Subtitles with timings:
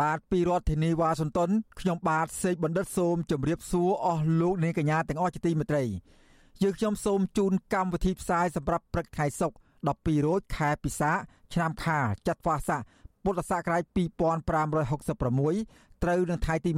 [0.00, 5.84] បាទពីរដ្ឋធានីវ៉ាស៊ីនតោនខ្ញុំបាទសេកបណ្ឌិតសូមជម្រាបសួរអស់លោកអ្នកកញ្ញាទាំងអស់ជាទីមេត្រី
[6.62, 9.56] យើងខ្ញុំសូមជូនកម្មវិធីផ្សាយសម្រាប់ព្រឹកថ្ងៃសុក្រ
[9.90, 11.12] 12រោចខែពិសា
[11.54, 12.80] ឆ្នាំខាលចត្វាស័ក
[13.24, 16.70] ពុទ្ធសករាជ2566ត្រូវនឹងថ្ងៃទី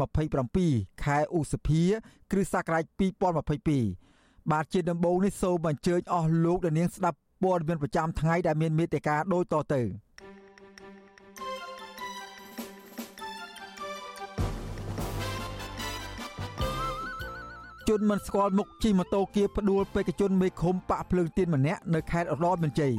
[0.53, 1.83] 27ខែឧសភា
[2.33, 2.85] គ្រិស្តសករាជ
[3.67, 9.83] 2022បាទជាដំបូងនេះសូមអញ្ជើញអស់លោកអ្នកនាងស្ដាប់ព័ត៌មានប្រចាំថ្ងៃដែលមានមេត្តាដូចតទៅ
[17.89, 22.95] ជនមិនស្គាល់មុខជិះម៉ូតូគៀផ្ដួលបេក្ខជនមេឃុំបាក់ភ្លើងទៀនម្នាក់នៅខេត្តឧត្តរមានជ័យ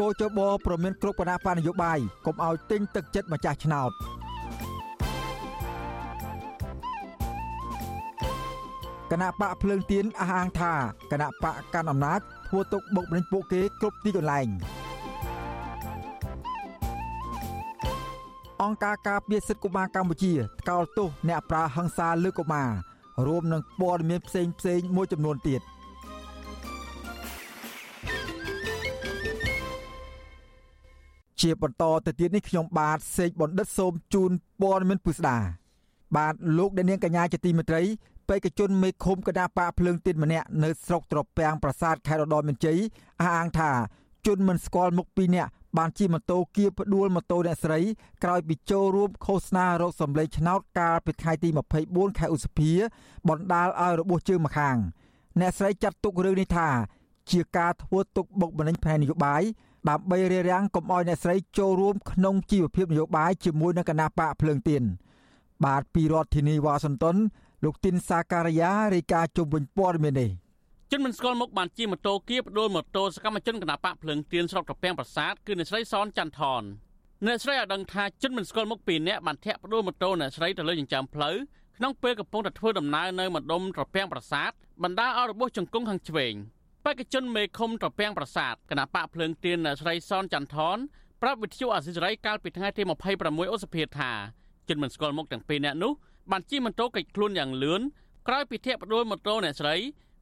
[0.00, 3.90] កោចបប្រមានគ្រប់គណៈបកនយោបាយកុំឲ្យទិញទឹកចិត្តម្ចាស់ឆ្នោត
[9.10, 10.72] គណៈបកភ្លើងទៀនអះអាងថា
[11.12, 14.48] គណៈបកកាន់អំណាចធ្វើទុកបុកម្នេញពួកគេគ្រប់ទីកន្លែង
[18.62, 22.68] អង្គការការពារសិទ្ធិកុមារកម្ពុជាថ្កោលទោសអ្នកប្រើហិង្សាលើកុមារ
[23.26, 25.60] រួមនឹងព័ត៌មានផ្សេងផ្សេងមួយចំនួនទៀត
[31.40, 35.36] ជាបន្តទៅទៀតនេះខ្ញុំបាទសេកបណ្ឌិតសូមជូនព័ត៌មានពិស្ដា
[36.16, 37.82] បាទលោកអ្នកនាងកញ្ញាជាទីមេត្រី
[38.28, 42.78] បេក្ខជនមេឃុំគណៈបកភ្លើងទៀនម្នាក់នៅស្រុកត្រពាំងប្រាសាទខេត្តរតនមានជ័យ
[43.20, 43.70] អះអាងថា
[44.26, 47.80] ជនមិនស្គាល់មុខពីរនាក់ បានជិះម៉ូតូគៀផ្ដួលម៉ូតូអ្នកស្រី
[48.24, 51.48] ក្រោយពីចូលរួមឃោសនារោគសម្លេងឆ្នោតកាលពីថ្ងៃទី
[51.84, 52.72] 24ខែឧសភា
[53.28, 54.76] បណ្ដាលឲ្យរបួសជើងម្ខាង
[55.40, 56.68] អ្នកស្រីចាត់ទុករឿងនេះថា
[57.30, 59.42] ជាការធ្វើទុកបុកម្នេញផ្នែកនយោបាយ
[59.88, 64.82] ដើម្បីរារាំងកុំឲ្យអ្នកស្រីចូលរួមក្នុងជីវភាពនយោបាយជាមួយនឹងគណៈបកភ្លើងទៀន
[65.64, 67.16] បាទពីរដ្ឋធានីវ៉ាស៊ីនតោន
[67.64, 70.30] លោកទីនសាការីយ៉ារាយការណ៍ជុំវិញព័ត៌មាននេះ
[70.92, 76.62] ជនមិនស្គាល់មុខបានជិះម៉ូតូគៀបដួលម៉ូតូសកម្មជនគណបកភ្លើងទៀនស្រុកត្រពាំងប្រាសាទគឺអ្នកស្រីសនច័ន្ទថន
[77.26, 81.36] អ្នកស្រីឲ្យដឹងថាជនមិនស្គាល់មុខពីរនាក់បានធាក់ផ្ដួលម៉ូតូអ្នកស្រីទៅលើចិញ្ចើមផ្លូវ
[81.76, 84.50] ក្នុងពេលកំពុងតែធ្វើដំណើរនៅម្ដុំត្រពាំងប្រាសាទ
[84.82, 86.34] បណ្ដាលឲ្យរបួសជង្គង់ខាងឆ្វេង
[86.84, 90.78] បេក្ខជនមេឃុំត្រពាំងប្រាសាទគណបកភ្លើងទៀនអ្នកស្រីសនច័ន្ទថន
[91.22, 92.82] ប្រាប់វិទ្យុអាស៊ីសេរីកាលពីថ្ងៃទី
[93.18, 94.12] 26ឧសភាថា
[94.68, 95.92] ជនមិនស្គាល់មុខទាំងពីរនាក់នោះ
[96.30, 97.80] បានជិះម៉ូតូកិច្ចខ្លួនយ៉ាងលឿន
[98.28, 99.76] ក្រោយពីធាក់ផ្ដួលម៉ូតូអ្នកស្រី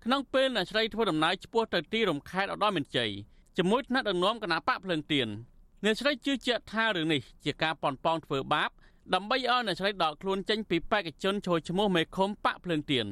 [0.09, 3.11] ក្នុងពេលអ្នកស្រីធ្វើដំណើរឆ្ពោះទៅទីរំខេតឧត្តរមានជ័យ
[3.57, 5.29] ជាមួយថ្នាក់ដឹកនាំគណៈបកភ្លើងទៀន
[5.85, 8.71] អ្នកស្រីជឿជាក់ថារឿងនេះជាការប៉ុនប៉ងធ្វើបាប
[9.15, 13.07] ដើម្បីឲ្យអ្នកស្រីដកខ្លួនចេញពីបេក្ខជនចូលឈ្មោះមេឃុំបកភ្លើងទៀន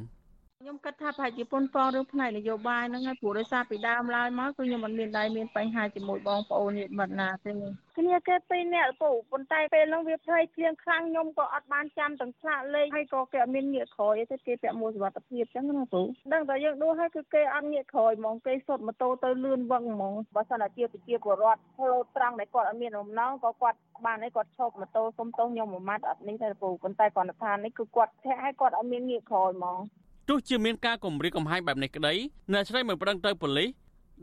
[0.65, 7.51] ខ្ញុំគិតថាប្រហែលជាប៉ុនប៉ងរឿងផ្នែកនយោបាយហ្នឹងហើយព្រោះដោយសារពីដើមឡើយមកគឺខ្ញុំមិនមានដៃមានបញ្ហាជាមួយបងប្អូនញាតិមិត្តណាទេ
[7.99, 16.03] គ្នាគេពីរនាក់ពូប៉ុន្តែពេលហ្នឹងវាភ័យភ្លៀងខ្លាំងខ្ញុំក៏អត់បានចាំទាំងឆ្លាក់លេខហើយក៏គេអត់មានងាកក្រោយទេគេពាក់មួកសុវត្ថិភាពចឹងណាពូ
[16.33, 29.81] ដឹងតែយើងដួលហើយគឺគេអត់ងាកក្រោយហ្មងគេសុតម៉ូតូទៅលឿនវឹងហ្មងបើសិនជាប្រជាពលរដ្ឋផ្លូវត្រង់ដែលគាត់អត់មានរំណងក៏គាត់បានឲ្យគាត់ឈប់ម៉ូតូសុំទោសខ្ញុំមួយម៉ាត់អត់នេះទេពូប៉ុន្តែគាត់ថានេះគឺគាត់ធាក់ឲ្យគាត់អត់មានងាកក្រោយហ្មង
[30.29, 32.15] ទោះជាមានការគំរាមកំហែងបែបនេះក្តី
[32.53, 33.69] អ្នកស្រីមិនប្រឹងទៅប៉ូលីស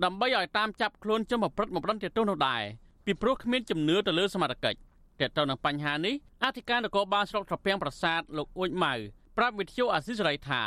[0.04, 2.62] ដើម្បីឲ្យតាមចាប់ខ្លួនជនប្រព្រឹត្តមកប្រន្ទាទោសនោះដែរ
[3.06, 4.80] ពីព្រោះគ្មានជំនឿទៅលើសមត្ថកិច្ច
[5.20, 8.94] ទាក់ទងនឹងបញ្ហានេះអធិការនគរបាលស្រុកត្រពាំងប្រាសាទលោកអ៊ូចម៉ៅ
[9.38, 10.62] ប្រាប់វិទ្យុអាស៊ីសេរីថា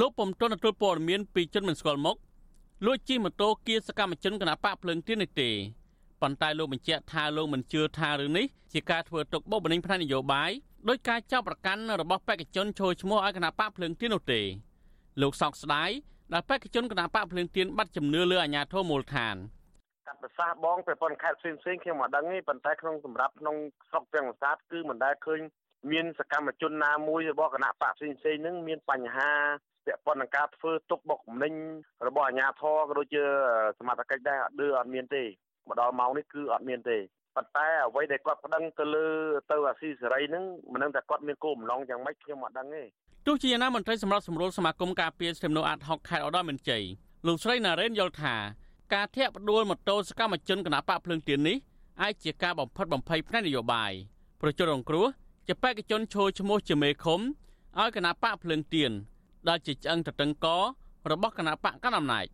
[0.00, 2.16] លោកពុំទាន់ទទួលព័ត៌មានពីជនមិនស្គាល់មុខ
[2.86, 5.50] លួចជិះម៉ូតូគៀសកម្មជនគណបកភ្លើងទៀននេះទេ
[6.22, 10.50] ប៉ុន្តែលោកបញ្ជាក់ថាលោកមិនជឿថារឿងនេះជាការធ្វើទុកបុកម្នេញផ្នែកនយោបាយ
[10.88, 14.40] ដោយការចាប់ប្រកាន់របស់បេក្ខជនចូលឈ្មោះឲ្យគណៈបកភ្លើងទៀននោះទេ
[15.22, 15.90] លោកសោកស្ដាយ
[16.32, 19.36] ដែលបេក្ខជនគណៈបកភ្លើងទៀនបាត់ជំនឿលើអាជ្ញាធរមូលដ្ឋាន
[20.06, 23.56] កាត់ប្រសាសន៍បងប្រព័ន្ធខេត្តផ្សេងផ្សេងខ្ញុំមិនដឹងទេប៉ុន្តែក្នុងសម្រាប់ក្នុង
[23.90, 25.40] ស្រុកទាំងប្រាសាទគឺមិនដែលឃើញ
[25.92, 29.30] មានសកម្មជនណាមួយរបស់គណៈបកផ្សេងផ្សេងនឹងមានបញ្ហា
[29.86, 31.54] ពាក់ព័ន្ធនឹងការធ្វើទុកបុកម្នេញ
[32.06, 33.24] របស់អាជ្ញាធរក៏ដូចជា
[33.78, 35.22] សមត្ថកិច្ចដែរអត់ឌឺអត់មានទេ
[35.68, 36.98] មកដល់ម៉ោងនេះគឺអត់មានទេ
[37.36, 39.06] ប៉ុន្តែអ្វីដែលគាត់ប្តឹងទៅលើ
[39.50, 42.82] ទៅអាស៊ីសេរីហ្នឹងមិនដឹងថាគាត់មានគោលបំណងយ៉ាងម៉េចខ្ញុំអត់ដឹងទេ
[43.26, 46.84] ទោះជាយ៉ាងណាមន្ត្រីសម្រាប់សម្រួលសមាគមការពារសិទ្ធិមនុស្សអាត់ហុកខេត្តឧត្តរមានជ័យ
[47.26, 48.34] លោកស្រីណារ៉េនយល់ថា
[48.94, 51.56] ការធាក់ផ្ដួលម៉ូតូសកម្មជនគណបកភ្លើងទៀននេះ
[52.02, 53.92] អាចជាការបំផិតបំភ័យផ្នែកនយោបាយ
[54.40, 55.06] ប្រជារងគ្រោះ
[55.48, 57.20] ជាបេក្ខជនឈរឈ្មោះជាមេឃុំ
[57.80, 58.92] ឲ្យគណបកភ្លើងទៀន
[59.48, 60.46] ដែលជាឆ្អឹងតតឹងក
[61.10, 62.26] របស់គណបកកណ្ដាលអំណាច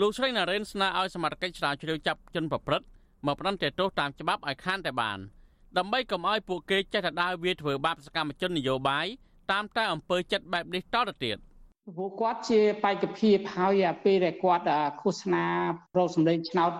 [0.00, 2.86] លោកស្រីណារ៉េនស្នើឲ្យសមត្ថកិច្ចស្រាវជ្រាវចាប់ជនប្រព្រឹត្ត
[3.26, 5.18] មកផ្ដន្ទាទោសតាមច្បាប់ឲ្យខានតែបាន
[5.78, 9.06] ដើម្បីកុំឲ្យពួកគេចេះតែដើរវាធ្វើបាបសកម្មជននយោបាយ
[9.52, 11.36] តាមតែអំពើចិត្តបែបនេះតទៅទៀត
[11.98, 14.64] ពួកគាត់ជាបេក្ខភាពហើយពេលដែលគាត់
[15.02, 15.44] ឃោសនា
[15.94, 16.72] ប្រោសម្លេងឆ្នោត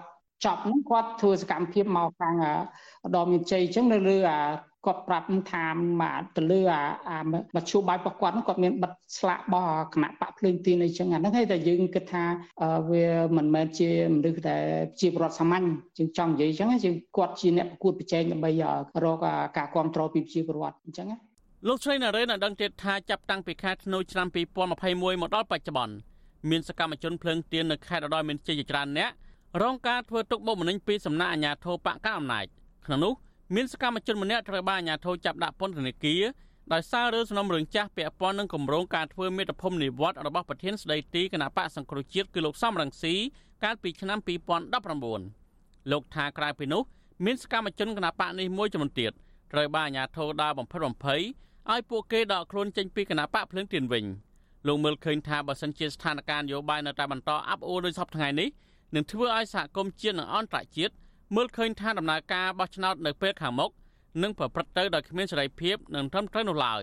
[0.44, 2.34] ចប់ហ្នឹងគាត់ធ្វើសកម្មភាពមកខាង
[3.14, 4.40] ដល់មានជ័យអញ្ចឹងនៅលើអា
[4.86, 5.66] គាត់ប្រាប់ថា
[6.02, 6.60] មកទៅលើ
[7.10, 7.18] អា
[7.54, 12.24] មជ្ឈបាយរបស់គាត់ហ្នឹងគាត់មានបិទស្លាករបស់គណៈបកភ្លើងទីនអីចឹងអាហ្នឹងហើយតែយើងគិតថា
[12.90, 14.64] វាមិនមែនជាមនុស្សដែល
[15.00, 15.66] ជាប្រវត្តិសាមញ្ញ
[15.96, 18.50] ជាងចង់និយាយអញ្ចឹងយើងគាត់ជាអ្នកប្រកួតប្រជែងដើម្បី
[19.04, 19.18] រក
[19.56, 21.18] ការគ្រប់គ្រងពីប្រជាពលរដ្ឋអញ្ចឹងណា
[21.68, 25.94] លោកស្រីណារ៉េនបានដឹងទៀតថាចាប់តាំងពីខែធ្នូឆ្នាំ2021មកដល់បច្ចុប្បន្ន
[26.50, 29.10] មានសកម្មជនភ្លើងទៀននៅខេត្តឧត្តរមានជ័យជាច្រើនអ្នក
[29.62, 32.44] រងការធ្វើទុកបុកម្នេញពីសំណាក់អាជ្ញាធរបកកណ្ដាលអំណាច
[32.86, 33.12] ក្នុងនោះ
[33.52, 36.22] មានសកម្មជនម្នាក់ត្រូវបានអាជ្ញាធរចាប់ដាក់ពន្ធនាគារ
[36.72, 43.14] ដោយសាររឿងសំណុំរឿងចាស់ពាក់ព័ន្ធនឹងគម្រោងការធ្វើមេត្តាភូមិនិវត្តរបស់ប្រធានស្ដីទីគណៈបកសង្គ្រោះជាតិគឺលោកសំរងស៊ី
[43.64, 44.18] កាលពីឆ្នាំ
[44.84, 46.82] 2019លោកថាក្រៅពីនោះ
[47.24, 49.12] មានសកម្មជនគណៈបកនេះមួយចំនួនទៀត
[49.52, 51.20] ត្រូវបានអាជ្ញាធរដើរបំផិតបំភ័យ
[51.72, 54.04] ឲ្យពួកគេដកខ្លួនចេញពីគណៈបកភ្លើងទៀនវិញ
[54.66, 58.48] លោកមើលឃើញថាបើសិនជាស្ថានភាពនយោបាយនៅតែបន្តអាប់អួរដោយសពថ្ងៃនេះ
[58.94, 60.94] នឹងធ្វើឲ្យសហគមន៍ជាតិនិងអន្តរជាតិ
[61.34, 63.70] មើលឃើញថាដំណើរការបោះឆ្នោតនៅពេលខាងមុខ
[64.22, 66.82] នឹងប្រព្រឹត្តទៅដោយគ្មានសេរីភាពនិងត្រឹមត្រូវនោះឡើយ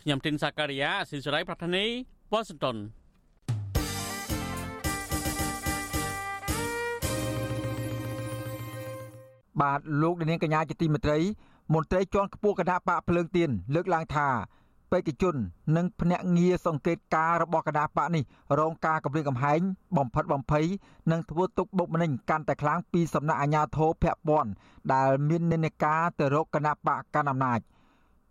[0.00, 1.84] ខ្ញុំទីនសាការីយ៉ាអស៊ីសេរីប្រធានី
[2.32, 2.76] វ៉ាស៊ីនតោន
[9.60, 11.18] បាទលោកនាងកញ្ញាជាទីមេត្រី
[11.74, 14.28] មន្ត្រីជាន់ខ្ពស់គណៈបកភ្លើងទៀនលើកឡើងថា
[14.92, 15.34] បេក្ខជន
[15.76, 18.24] និងភ្នាក់ងារសង្កេតការរបស់គណៈបកនេះ
[18.60, 19.60] រងការគំរាមកំហែង
[19.98, 20.66] បំផិតបំភ័យ
[21.10, 24.50] និងធ្វើទុកបុកម្នេញកាន់តែខ្លាំងពីសំណាក់អាជ្ញាធរភ័ពន់
[24.94, 27.60] ដែលមាននិន្នាការទៅរកគណៈបកកណ្ដាលអំណាច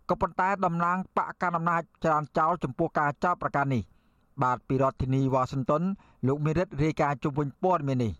[0.08, 3.82] ក៏ប៉ុន្តែតំណាងបកកណ្ដាលអំណាចចរានចោលចំពោះការចោទប្រកាន់នេះ
[4.42, 5.82] បាទពីរដ្ឋធានីវ៉ាស៊ីនតោន
[6.26, 8.12] លោកមេរិតរាយការណ៍ជុំវិញព័ត៌មាននេះ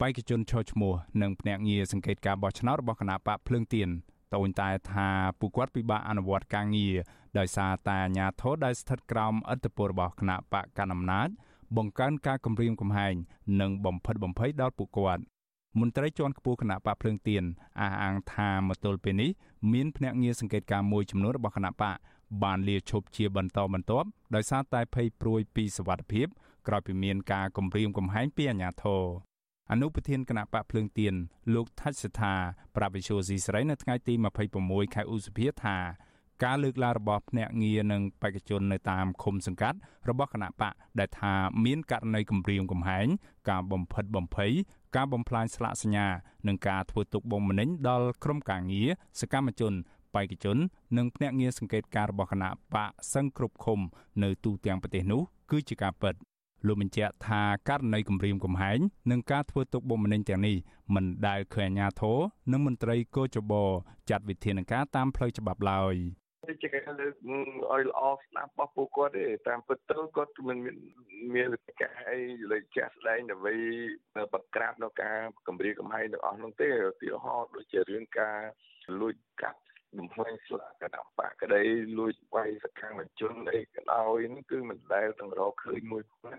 [0.00, 0.92] បេក្ខជនឈរឈ្មោះ
[1.22, 3.88] និងភ្នាក់ងារសង្កេតការបោះឆ្នោតរបស់គណៈបកភ្លើងទៀន
[4.34, 5.08] តូនតែថា
[5.40, 6.94] ពួកគាត់ពិបាកអនុវត្តការងារ
[7.38, 11.28] ដោយសារតែអាញាធរដែលស្ថិតក្រោមឥទ្ធិពលរបស់គណៈបកកណ្ដាលអំណាច
[11.76, 13.14] បង្កើនការគំរាមកំហែង
[13.60, 15.22] និងបំផិតបំភ័យដល់ពួកគាត់
[15.80, 17.44] មន្ត្រីជាន់ខ្ពស់គណៈបកភ្លើងទៀន
[17.80, 19.30] អះអាងថាមកទល់ពេលនេះ
[19.72, 21.96] មានភ្នាក់ងារសង្កេតការមួយចំនួនរបស់គណៈបក
[22.42, 26.26] បានលាឈប់ជាបន្តបន្ទាប់ដោយសារតែភ័យព្រួយពីសវត្ថិភាព
[26.66, 29.02] ក្រោយពីមានការគំរាមកំហែងពីអាជ្ញាធរ
[29.70, 31.14] អនុប្រធានគណៈបកភ្លើងទៀន
[31.54, 32.34] លោកថាច់សថា
[32.76, 34.14] ប្រាប់វិសុយស៊ីស្រីនៅថ្ងៃទី
[34.54, 35.76] 26ខែឧសភាថា
[36.44, 39.78] ការលើកឡើងរបស់ភ្នាក់ងារនិងបេក្ខជននៅតាមឃុំសង្កាត់
[40.08, 41.32] របស់គណៈបកដែលថា
[41.64, 43.06] មានករណីគំរាមកំហែង
[43.50, 44.52] ការបំផិតបំភ័យ
[44.96, 46.06] ការបំផ្លាញស្លាកសញ្ញា
[46.46, 48.88] និងការធ្វើទុកបុកម្នេញដល់ក្រុមការងារ
[49.20, 49.72] សកម្មជន
[50.14, 50.56] បេក្ខជន
[50.96, 53.80] និងភ្នាក់ងារសង្កេតការរបស់គណៈបកសឹងគ្រប់ឃុំ
[54.22, 56.14] នៅទូទាំងប្រទេសនោះគឺជាការពិត
[56.66, 58.78] លោកបញ្ជាក់ថាករណីគម្រាមកំហែង
[59.10, 60.56] និងការធ្វើទុកបុកម្នេញទាំងនេះ
[60.94, 62.18] មិនដែលឃើញអាជ្ញាធរ
[62.52, 63.52] និងមន្ត្រីកោចប
[64.10, 65.96] ចាត់វិធានការតាមផ្លូវច្បាប់ឡើយ
[66.48, 67.14] នេះជាការលើក
[67.72, 70.76] ឲ្យល្អស្ដាប់របស់ពួកគាត់ទេតាមពិតទៅគាត់មិនមាន
[71.34, 72.18] មានវិធីការអី
[72.50, 73.54] លើចាស់ស្ដែងដើម្បី
[74.34, 78.38] បង្ក្រាបនៅការគម្រាមកំហែងទាំងអស់នោះទេឧទាហរណ៍ដូចជារឿងការ
[79.00, 79.60] លួចកាប់
[79.98, 81.62] បំផ្លាញស្លាកកណ្ដាប់បាក់ក្តី
[81.98, 86.02] លួចវាយសកម្មជនអីក៏ដោយនេះគឺមិនដែលទាំងរកឃើញមួយ
[86.32, 86.38] ណា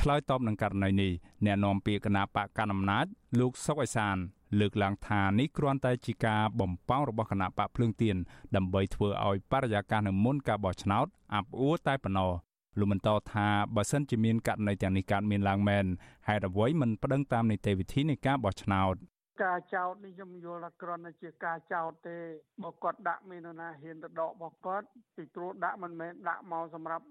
[0.00, 1.12] ឆ្លើយតបនឹងករណីនេះ
[1.46, 3.06] អ្នកនាំពាក្យគណៈបកកណ្ដាលអំណាច
[3.40, 4.16] លោកសុកអេសាន
[4.58, 8.16] លើកឡើងថានេះគ្រាន់តែជាការបំពងរបស់គណៈបកភ្លើងទៀន
[8.56, 12.30] ដើម្បីធ្វើឲ្យបរិយាកាសនៅមុនការបោះឆ្នោតអាប់អួរតែប៉ុណ្ណោះ
[12.78, 15.84] លោកបន្តថាបើសិនជាមានករណីទាំងនេះកើតមានឡើងមែន
[16.28, 18.94] ហេតុអ្វីមិនប្តឹងតាមនីតិវិធីនៃការបោះឆ្នោត
[19.42, 22.16] ការចោតនេះខ្ញុំយល់ថាគ្រាន់តែជាការចោតទេ
[22.62, 27.04] បើគាត់ដាក់មាននរណាហ៊ានទៅដករបស់គាត់ពីព្រោះដាក់មិនមែនដាក់មកសម្រាប់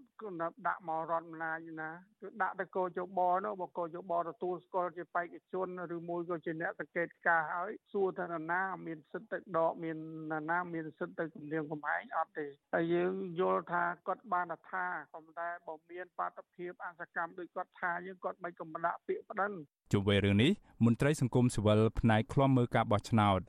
[0.67, 1.89] ដាក់មករដ្ឋអំណាចណា
[2.21, 9.97] គឺដាក់ទៅកោជបនោះបើកោជបទទួលស្គាល់ជាបេក្ខជនឬមួយក៏ជាអ្នកសង្កេតការហើយសួរថានរណាមានសិទ្ធិទៅដកមាន
[10.31, 19.51] នរណាមានសិទ្ធិទៅគម្រាមកំហែងអត់ទេហើយយើងយល់ថាគាត់បានថាប៉ុន្តែបើមានបាតុភិបអសកម្មដូចគាត់ថាយើងគាត់មិនកំដាក់ពាក្យប្តឹង
[19.91, 20.51] ជុំវិញរឿងនេះ
[20.85, 23.39] មន្ត្រីសង្គមស៊ីវិលផ្នែកឃ្លាំមើលការបោះឆ្នោត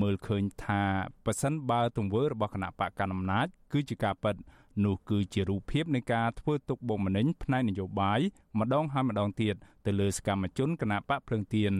[0.00, 0.82] មើលឃើញថា
[1.24, 4.36] ប៉ះសិនបើទង្វើរបស់គណៈបកកណ្ដាលអំណាចគឺជាការប៉ັດ
[4.84, 8.20] នោះគឺជារូបភាពនៃការធ្វើទុកបុកម្នេញផ្នែកនយោបាយ
[8.58, 9.54] ម្ដងហើយម្ដងទៀត
[9.86, 11.72] ទៅលើសកម្មជនគណៈបកភ្លើងទៀន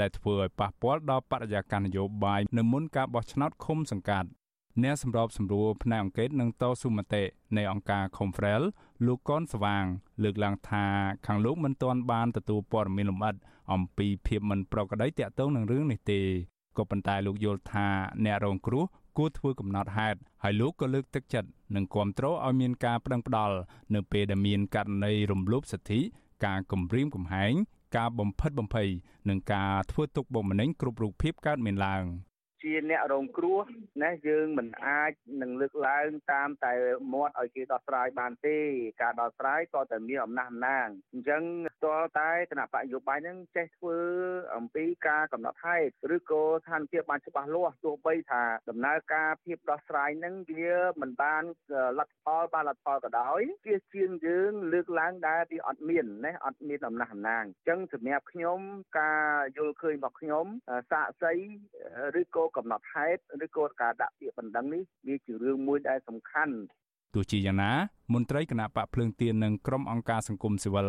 [0.00, 4.28] ដែលធ្វើឲ្យប៉ះពាល់ដល់បរិយាកាសនយោបាយនៅមុនការបោះឆ្នោតឃុំសង្កាត់
[4.82, 7.22] អ្នកសម្របសម្រួលផ្នែកអង្គការនឹងតស៊ូមតិ
[7.56, 8.62] នៃអង្គការ Confrel
[9.06, 9.84] លោកកនស្វាង
[10.22, 10.84] លើកឡើងថា
[11.26, 13.34] ខាងលោកមិនទាន់បានទទួលព័ត៌មានលម្អិត
[13.72, 16.20] អំពីភាពមិនប្រក្រតីទាក់ទងនឹងរឿងនេះទេ
[16.76, 17.86] ក៏ប៉ុន្តែលោកយល់ថា
[18.24, 18.84] អ្នករងគ្រោះ
[19.16, 23.56] គួរធ្វើកំណត់ហេតុហើយលោកក៏លើកទឹកចិត្តនិងគាំទ្រឲ្យមានការប្តឹងផ្តល់
[23.94, 26.00] នៅពេលដែលមានករណីរំលោភសិទ្ធិ
[26.46, 27.52] ការគំរាមកំហែង
[27.96, 28.88] ការបំផិតបំភ័យ
[29.28, 32.04] និងការធ្វើទុកបុកម្នេញគ្រប់រូបភាពកើតមានឡើង
[32.64, 33.60] ជាអ្នករងគ្រោះ
[34.02, 36.72] ណាយើងមិនអាចនឹងលើកឡើងតាមតែ
[37.12, 38.58] មាត់ឲ្យគេដោះស្រាយបានទេ
[39.02, 41.42] ការដោះស្រាយក៏តែមានអំណះអំណាងអញ្ចឹង
[41.74, 43.98] ស្ទាល់តែគណៈបកយោបាយនឹងចេះធ្វើ
[44.56, 51.42] អំពីការកំណត់ហេតុឬក៏ស្ថានភាពបានច្បាស់លាស់ទោះបីថាដំណើរការភាពដោះស្រាយនឹងវាមិនបាន
[51.98, 58.60] លទ្ធផលបានលទ្ធផលក៏ដោយវាជាងយើងលើកឡើងដែរវាអត់មានណាអត់មានអំណះអំណាងអញ្ចឹងសម្រាប់ខ្ញុំ
[59.00, 59.24] ការ
[59.56, 60.46] យល់ឃើញរបស់ខ្ញុំ
[60.90, 61.34] សាកសី
[62.20, 66.54] ឬក៏កំណត់ហេតុឬក៏ការដាក់ពាក្យបណ្ដឹងនេះវាជារឿងមួយដែលសំខាន់
[67.14, 67.72] ទោះជាយ៉ាងណា
[68.14, 70.88] មន្ត្រីគណៈបកភ្លើងទៀននិងក្រុមអង្គការសង្គមស៊ីវិល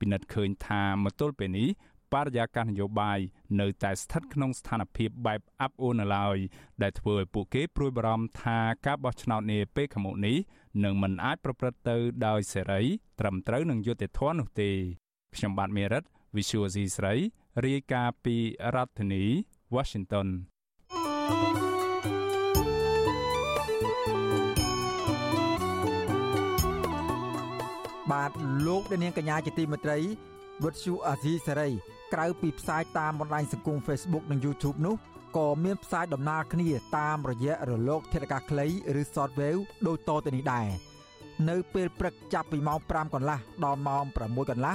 [0.00, 1.68] ពិនិត្យឃើញថាមកទល់ពេលនេះ
[2.12, 3.18] បរិយាកាសនយោបាយ
[3.60, 6.36] នៅតែស្ថិតក្នុងស្ថានភាពបែបអាប់អួរនៅឡើយ
[6.82, 10.36] ដែលធ្វើឲ្យពួកគេព្រួយបារម្ភថាការបោះឆ្នោតនាពេលខាងមុខនេះ
[10.84, 11.96] នឹងមិនអាចប្រព្រឹត្តទៅ
[12.26, 12.82] ដោយសេរី
[13.20, 14.70] ត្រឹមត្រូវនឹងយុត្តិធម៌នោះទេ
[15.34, 16.04] ខ្ញុំបាទមេរិត
[16.36, 17.14] Visual C ស្រី
[17.64, 18.36] រាយការណ៍ពី
[18.74, 19.24] រដ្ឋធានី
[19.74, 20.28] Washington
[28.12, 28.30] បាទ
[28.66, 29.98] លោកនាងកញ្ញាជាទីមេត្រី
[30.64, 31.68] វិទ្យុអាស៊ីសេរី
[32.14, 34.96] ក្រៅពីផ្សាយតាមបណ្ដាញសង្គម Facebook និង YouTube នោះ
[35.36, 36.68] ក៏មានផ្សាយដំណើរគ្នា
[36.98, 38.66] តាមរយៈរលក ធាតុអាកាសខ្លី
[39.00, 40.66] ឬ Shortwave ដូចតទៅនេះដែរ
[41.48, 44.74] នៅពេលព្រឹកចាប់ពីម៉ោង5កន្លះដល់ម៉ោង6កន្លះ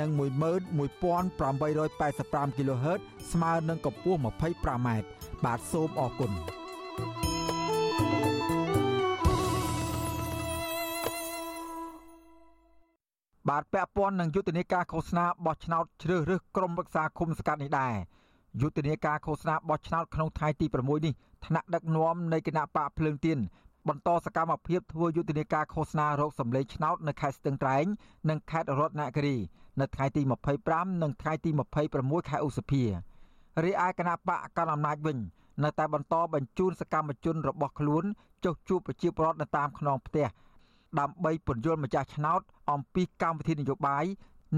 [0.00, 3.00] និង11885 kHz
[3.32, 4.88] ស្មើនឹងកម្ពស់ 25m
[5.44, 6.32] បាទសូមអរគុណ
[13.48, 17.94] បាទពាក់ព័ន្ធនឹងយុទ្ធនាការឃោសនាបោះឆ្នោតជ្រើសរើសក្រុមប្រឹក្សាគុំសង្កាត់នេះដែរ
[18.60, 20.76] យុទ្ធនាការឃោសនាបោះឆ្នោតក្នុងថ្ងៃទី6
[21.06, 21.14] នេះ
[21.46, 23.38] ថ្នាក់ដឹកនាំនៃគណៈបកភ្លើងទៀន
[23.88, 27.84] បន្តសកម្មភាពធ្វើយុទ្ធនាការឃោសនារោគសម្លេងឆ្នោតនៅខេត្តស្ទឹងត្រែង
[28.28, 29.36] និងខេត្តរតនគិរី
[29.80, 30.22] នៅថ្ងៃទី
[30.62, 31.50] 25និងថ្ងៃទី
[31.90, 32.82] 26ខែឧសភា
[33.64, 35.18] រីឯគណៈបកកណ្ដាលអំណាចវិញ
[35.64, 38.04] នៅតែបន្តបញ្ជូនសកម្មជនរបស់ខ្លួន
[38.44, 40.26] ចុះជួបប្រជាពលរដ្ឋនៅតាមខ្នងផ្ទះ
[40.98, 42.40] ដើម្បីពន្យល់ម្ចាស់ឆ្នោត
[42.72, 44.04] អំពីកម្មវិធីនយោបាយ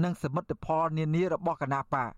[0.03, 2.11] និងសមិទ្ធផលនានារបស់គណៈបក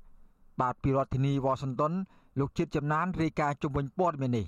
[0.62, 1.94] បាទពីរដ្ឋធានីវ៉ាស៊ីនតោន
[2.40, 4.46] លោកជាតិចំណានរាយការណ៍ជុំវិញព័ត៌មាននេះ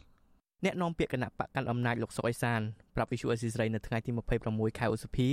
[0.64, 2.62] អ្នកនាំពាក្យគណៈបកកាន់អំណាចលោកសុកអេសាន
[2.96, 4.12] ប្រាប់វិសុអេស៊ីស្រីនៅថ្ងៃទី
[4.46, 5.30] 26ខែឧសភា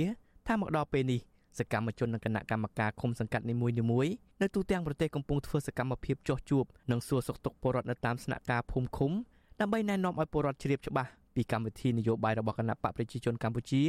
[0.47, 1.21] ថាមកដល់ពេលនេះ
[1.59, 9.11] សកម្មជននិងគណៈកម្មការឃុំសង្កាត់នីមួយៗនៅទូទាំងប្រទេសកំពុងធ្វើសកម្មភាពចោះជួបនិងសួរសុខទុក្ខពលរដ្ឋនៅតាមស្នាក់ការភូមិឃុំ
[9.59, 13.83] ដើម្បីណែនាំឲ្យពលរដ្ឋជ្រាបច្បាស់ពីកម្មវិធីនយោបាយរបស់គណៈបកប្រជាជនកម្ពុជា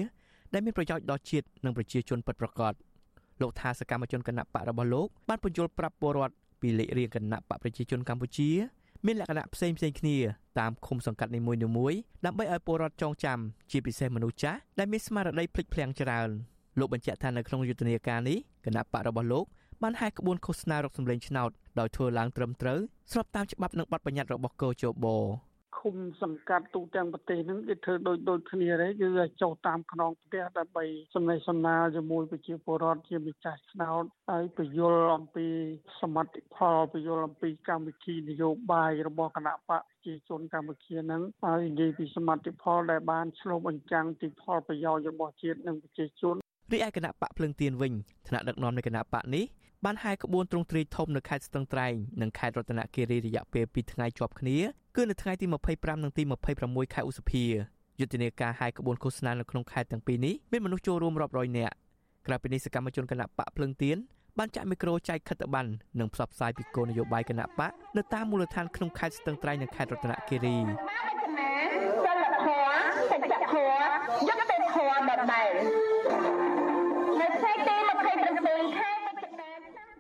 [0.53, 2.73] ដែលមានប្រយោជន៍ដល់ជាតិនិងប្រជាជនពិតប្រាកដ
[3.41, 8.51] លោកថាសកម្មជនគណៈបករបស់លោកបានបញ្យល់ប្រាប់ពលរដ្ឋពីលេខរៀងគណៈបកប្រជាជនកម្ពុជា
[9.07, 10.17] មានលក្ខណៈផ្សេងផ្សេងគ្នា
[10.59, 11.59] តាមឃុំសង្កាត់នីមួយៗ
[12.25, 13.39] ដើម្បីឲ្យពលរដ្ឋចងចាំ
[13.71, 16.29] ជាពិសេសមនុស្សចាស់ដែលមានស្មារតីភ្លេចភ្លាំងច្រើន
[16.79, 19.45] លោកបញ្ជាក់ថានៅក្នុងយុទ្ធនាការនេះគណៈបករបស់លោក
[19.83, 22.79] បានហែកក្បួនឃោសនារកសម្លេងឆ្នោតដោយធ្វើឡើងត្រឹមត្រូវ
[23.13, 25.07] ស្របតាមច្បាប់និងបទបញ្ញត្តិរបស់កោជប
[25.85, 29.09] ឃុំសង្កាត់ទូទាំងប្រទេសហ្នឹងគេធ្វើដូចដូចគ្នាទេគឺ
[29.43, 35.47] ចុះតាមខ្នងផ្ទះដើម្បីសំណេះសំណាលជាមួយប្រជាពលរដ្ឋជាម្ចាស់ឆ្នោតហើយពយល់អំពី
[36.01, 46.37] សមត្ថផលពយល់អំពីកម្មវិធីនយោបាយរបស់គណៈបកប្រជាជនកម្ពុជាហ្នឹងហើយនិយាយពីសមត្ថផលដែលបានឆ្លុះបញ្ចាំងពីផលប្រយោជន៍របស់ជាតិនិងប្រជាជន
[46.73, 47.93] រីឯគណៈបកភ្លឹងទៀនវិញ
[48.29, 49.45] ថ្នាក់ដឹកនាំនៃគណៈបកនេះ
[49.85, 54.57] បានហែក្បួនទ្រង់ទ្រាយធំនៅខេត្តស្ទឹងត្រែងនិងខេត្តរតនគិរីរយៈពេល2ថ្ងៃជាប់គ្នា
[54.97, 56.23] គឺនៅថ្ងៃទី25និងទី
[56.59, 57.45] 26ខែឧសភា
[58.01, 61.75] យុទ្ធនាការហែក្បួនឃោសនានៅក្នុងខេត្តទាំងពីរនេះមានមនុស្សចូលរួមរាប់រយនាក់
[62.27, 63.97] ក្រៅពីនេះសកម្មជនគណៈបកភ្លឹងទៀន
[64.39, 70.57] បានចាក់មីក្រូចែកខិត្តប័ណ្ណនិងផ្សព្វផ្សាយពីគោលនយោបាយគណៈបកនៅតាមមូលដ្ឋានក្នុងខេត្តស្ទឹងត្រែងនិងខេត្តរតនគិរី
[72.05, 72.77] សិលធម៌
[73.11, 76.44] សច្ចធម៌យុត្តិធម៌ដដែល
[77.21, 77.77] នៅថ្ងៃទី
[78.23, 78.91] 27ខែ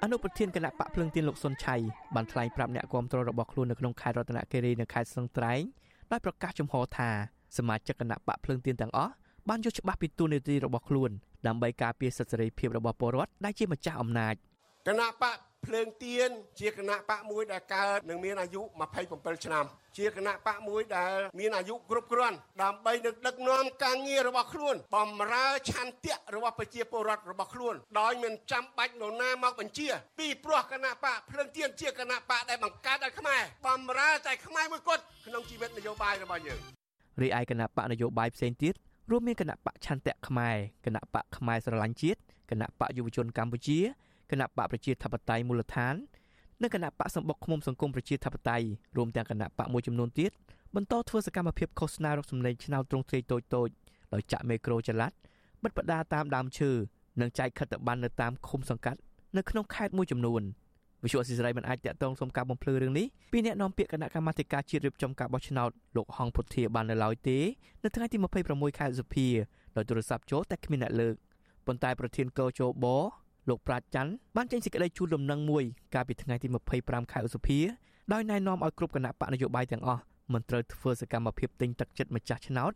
[0.02, 1.76] អនុប្រធានគណៈបកភ្លឹងទៀនលោកសុនឆៃ
[2.14, 5.61] បានថ្លែងប្រាប់អ្នកគាំទ្ររបស់ខ្លួននៅក្នុងខេត្តរតនគិរីនិងខេត្តស្ទឹងត្រែង
[6.11, 7.11] ដោយប្រកាសចំហថា
[7.56, 9.12] សមាជិកគណៈបកភ្លឹងទៀនទាំងអស់
[9.49, 11.11] បានយល់ច្បាស់ពីទូនីតិរបស់ខ្លួន
[11.47, 14.35] ដើម្បីការពារសិទ្ធិសេរីភាពរបស់ពលរដ្ឋដែលជាម្ចាស់អំណាច
[14.88, 16.30] គណៈបក ភ្លើងទៀន
[16.61, 18.62] ជាគណៈបកមួយដែលកើតនឹងមានអាយុ
[19.02, 19.64] 27ឆ្នាំ
[19.99, 36.61] ជាគណៈបកមួយដែល មានអាយុគ្រប់គ្រាន់ដើម្បីនឹងដឹកនាំការងាររបស់ខ្លួនបំរើឆន្ទៈរបស់ប្រជាពលរដ្ឋរបស់ខ្លួនដោយមិនចាំបាច់នរណាមកបញ្ជា ពីព្រោះគណៈបកភ្លើងទៀនជាគណៈបកដែលបង្កើតដោយខ្មែរបំរើតែខ្មែរមួយគត់ក្នុងជីវិតនយោបាយរបស់យើង
[37.23, 38.75] រីឯគណៈបកនយោបាយផ្សេងទៀត
[39.11, 40.56] រួមមានគណៈបកឆន្ទៈខ្មែរ
[40.87, 43.78] គណៈបកខ្មែរស្រឡាញ់ជាតិគណៈបកយុវជនកម្ពុជា
[44.30, 45.94] គណៈបកប្រជាធិបតេយ្យមូលដ្ឋាន
[46.62, 48.66] និងគណៈបកសម្បុកឃុំសង្គមប្រជាធិបតេយ្យ
[48.96, 50.30] រួមទាំងគណៈបកមួយចំនួនទៀត
[50.74, 53.68] បន្តធ្វើសកម្មភាពឃោសនារកសម្លេងឆ្នោតទ្រង់ទ្រាយតូចតូច
[54.12, 55.12] ដោយចាក់មេក្រូចល័ត
[55.62, 56.70] បិទបដាតាមដើមឈើ
[57.20, 59.00] និងចែកខិត្តប័ណ្ណនៅតាមឃុំសង្កាត់
[59.36, 60.42] នៅក្នុងខេត្តមួយចំនួន
[61.04, 67.38] វិសុវអសិរ័យមិនអាចតាក់ទងសុំការបំភ្លឺរឿងនេះពីអ្នកនាំពាក្យគណៈកម្មាធិការជាតិរៀបចំការបោះឆ្នោតលោកហងពុធាបាននៅឡើយទេ
[67.84, 68.16] នៅថ្ងៃទី
[68.48, 69.26] 26ខែឧសភា
[69.76, 71.14] ដោយទូរស័ព្ទចូលតែគ្មានអ្នកលើក
[71.66, 72.86] ប៉ុន្តែប្រធានកោជប
[73.48, 76.48] លោកប្រាជ្ញច័ន្ទបានចេញសេចក្តីជូនដំណឹងមួយកាលពីថ្ងៃទី
[76.80, 77.58] 25ខែឧសភា
[78.12, 82.72] ដោយណែនាំឲ្យគ្រប់គណៈបកនយោបាយទាំងអស់មិនត្រូវធ្វើសកម្មភាពទិញទឹកចិត្តម្ចាស់ឆ្នោត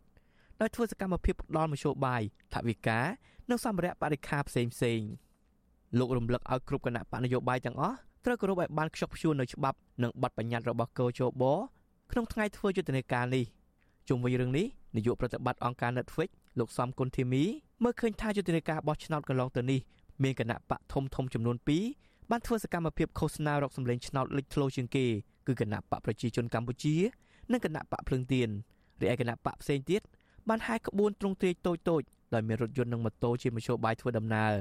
[0.61, 2.21] ដោយធ្វើសកម្មភាពផ្ដាល់មធ្យោបាយ
[2.53, 2.99] ថវិកា
[3.49, 5.01] និងសម្ភារៈបរិខាផ្សេងផ្សេង
[5.97, 11.43] លោករំលឹកឲ្យគ្រប់គណៈបកនយោបាយទាំងអស់ត្រូវគោរពឲ្យបានខ្ជាប់ខ្ជួននៅច្បាប់និងបទបញ្ញត្តិរបស់កោជប
[12.11, 13.45] ក្នុងថ្ងៃធ្វើយុទ្ធនាការនេះ
[14.07, 17.43] ជុំវិញរឿងនេះនាយកប្រតិបត្តិអង្គការ Netflix លោកសំគុណធីមី
[17.83, 19.79] មើលឃើញថាយុទ្ធនាការបោះឆ្នោតកន្លងទៅនេះ
[20.23, 21.57] មានគណៈបកធំធំចំនួន
[21.93, 25.05] 2បានធ្វើសកម្មភាពឃោសនារកសម្លេងឆ្នោតលេចធ្លោជាងគេ
[25.47, 26.95] គឺគណៈបកប្រជាជនកម្ពុជា
[27.51, 28.49] និងគណៈបកភ្លើងទៀន
[29.01, 30.01] រីឯគណៈបកផ្សេងទៀត
[30.49, 32.01] បានហែកក្បួនទ្រង់ទ្រាយតូចតូច
[32.33, 34.53] ដោយមានរថយន្តនិងម៉ូតូជាមធ្យោបាយធ្វើដំណើរ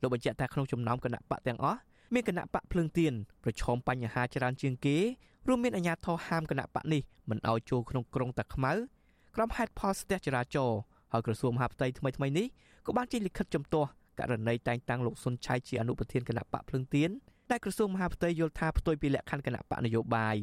[0.00, 1.78] លោកបញ្ជាក់ថាក្នុងចំណោមគណៈបកទាំងអស់
[2.14, 3.12] មានគណៈបកភ្លើងទៀន
[3.44, 4.96] ប្រឈមបញ្ហាច្រើនជាងគេ
[5.48, 8.72] រួមមានអាញាធរហាមគណៈបកនេះមិនឲ្យចូលក្នុងក្រុងតាខ្មៅ
[9.34, 10.78] ក្រុមហេតុផលស្ទះចរាចរណ៍
[11.12, 12.46] ហើយក្រសួងមហាផ្ទៃថ្មីថ្មីនេះ
[12.86, 17.10] ក៏បានចេញលិខិតជំទាស់ ករណីតែងតាំងលោកសុនឆៃជាអនុប្រធានគណៈបកភ្លើងទៀន
[17.50, 20.36] ដែលក្រសួងមហាផ្ទៃយល់ថាផ្ទុយពីលក្ខខណ្ឌគណៈបកនយោបាយ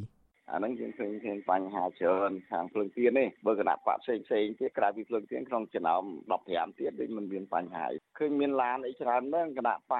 [0.51, 6.03] អាហ្នឹងយើងឃើញឃើញបញ្ហាច្រើនខាងភ្លើងទៀននេះបើគណៈបកផ្សេងផ្សេងទៀតក្រៅពីភ្លើងទៀនក្នុងចំណោម
[6.41, 7.85] 15ទៀតដូចមិនមានបញ្ហា
[8.17, 9.99] ឃើញមានឡានអីច្រើនមែនគណៈបកប្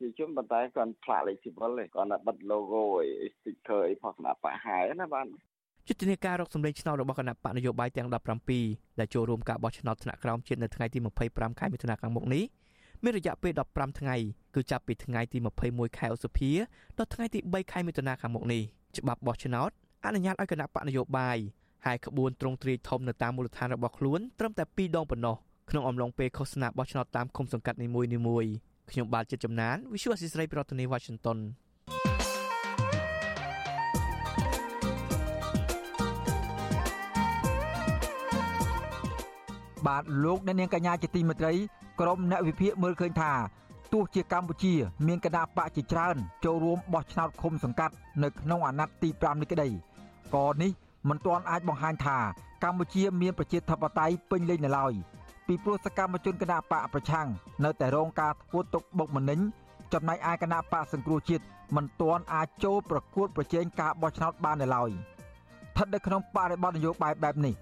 [0.00, 5.26] ជាជនប៉ុន្តែគាត់ផ្លាកលេខស៊ីវិលទេគាត់តែបិទ logo អី sticker អីផុសគណៈបកហើយណាបាទ
[5.88, 8.08] យុទ្ធនាការរកសម្លេងឆ្នោតរបស់គណៈបកនយោបាយទាំង
[8.52, 10.98] 17ដែលចូលរួមការបោះឆ្នោតថ្នាក់ក្រោមជាតិនៅថ្ងៃទី
[11.28, 12.44] 25ខែមិថុនាខាងមុខនេះ
[13.04, 14.16] មានរយៈពេល15ថ្ងៃ
[14.54, 15.38] គឺចាប់ពីថ្ងៃទី
[15.68, 16.50] 21ខែឧសភា
[16.98, 18.62] ដល់ថ្ងៃទី3ខែមិថុនាខាងមុខនេះ
[18.98, 19.70] ច្បាប់បោះឆ្នោត
[20.04, 21.38] អនុញ្ញាតឲ្យគណៈបកនយោបាយ
[21.86, 25.36] ហើយក្បួនត្រង់ទ្រាយធំនៅតាមមូលដ្ឋានរបស់ខ្លួនត្រឹមតែ2ដងប៉ុណ្ណោះ
[25.70, 28.02] ក្នុងអំឡុងពេលឃោសនាបោះឆ្នោតតាមឃុំសង្កាត់នីមួ
[28.42, 28.50] យៗ
[28.90, 31.38] ខ្ញុំបាទចិត្តចំណាន Visual Assisray ប្រធានាទី Washington
[39.86, 41.52] បាទលោកអ្នកនាងកញ្ញាជាទីមេត្រី
[42.00, 43.32] ក្រុមអ្នកវិភាគមើលឃើញថា
[43.92, 44.74] ទោះជាកម្ពុជា
[45.06, 49.68] មានគណៈបកជាច្រើន ចូលរួមបោះឆ្នោតឃុំសង្កាត់នៅក្នុងអាណត្តិទី5នេះក្តី
[50.34, 50.70] ក៏នេះ
[51.08, 52.18] មិនទាន់អាចបង្ហាញថា
[52.62, 54.92] កម្ពុជាមានប្រជាធិបតេយ្យពេញលេញនៅឡើយ
[55.46, 57.28] ពីព្រោះសកម្មជនគណៈបកប្រឆាំង
[57.64, 59.40] នៅតែរងការធ្វើទុកបុកម្នេញ
[59.92, 61.44] ចំណែកឯគណៈបកសង្គ្រោះជាតិ
[61.76, 67.54] មិនទាន់អាចចូលប្រកួតប្រជែងការបោះឆ្នោតបាននៅឡើយស្ថិតនៅក្នុងបរិបទនយោបាយបែបនេះ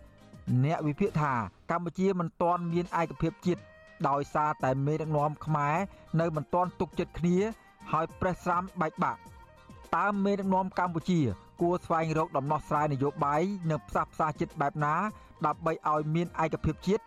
[0.64, 1.34] អ្នកវិភាគថា
[1.70, 3.62] កម្ពុជាមិនទាន់មានឯកភាពជាតិ
[4.08, 5.76] ដោយសារតែមេដឹកនាំខ្មែរ
[6.20, 7.38] នៅមិនទាន់ទុកចិត្តគ្នា
[7.92, 9.20] ហើយប្រេះស្រាំបែកបាក់
[9.96, 11.20] តើមេដឹកនាំកម្ពុជា
[11.60, 14.94] គួរស្វែងរកដំណោះស្រាយនយោបាយនិងផ្សះផ្សាចិត្តបែបណា
[15.46, 17.04] ដើម្បីឲ្យមានឯកភាពជាតិ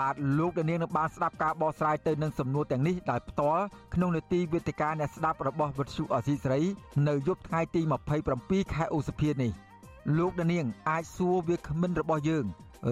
[0.00, 3.64] បាទលោកដានៀងនឹងបានស្ដាប់ការបកស្រាយទៅនឹងសំណួរទាំងនេះដោយផ្ទាល់
[3.94, 6.62] ក្នុងនេតិវេទិកាអ្នកស្ដាប់របស់វិទ្យុអសីសេរី
[7.08, 7.80] នៅយប់ថ្ងៃទី
[8.28, 9.52] 27ខែឧសភានេះ
[10.18, 12.46] លោកដានៀងអាចសួរវាគ្មិនរបស់យើង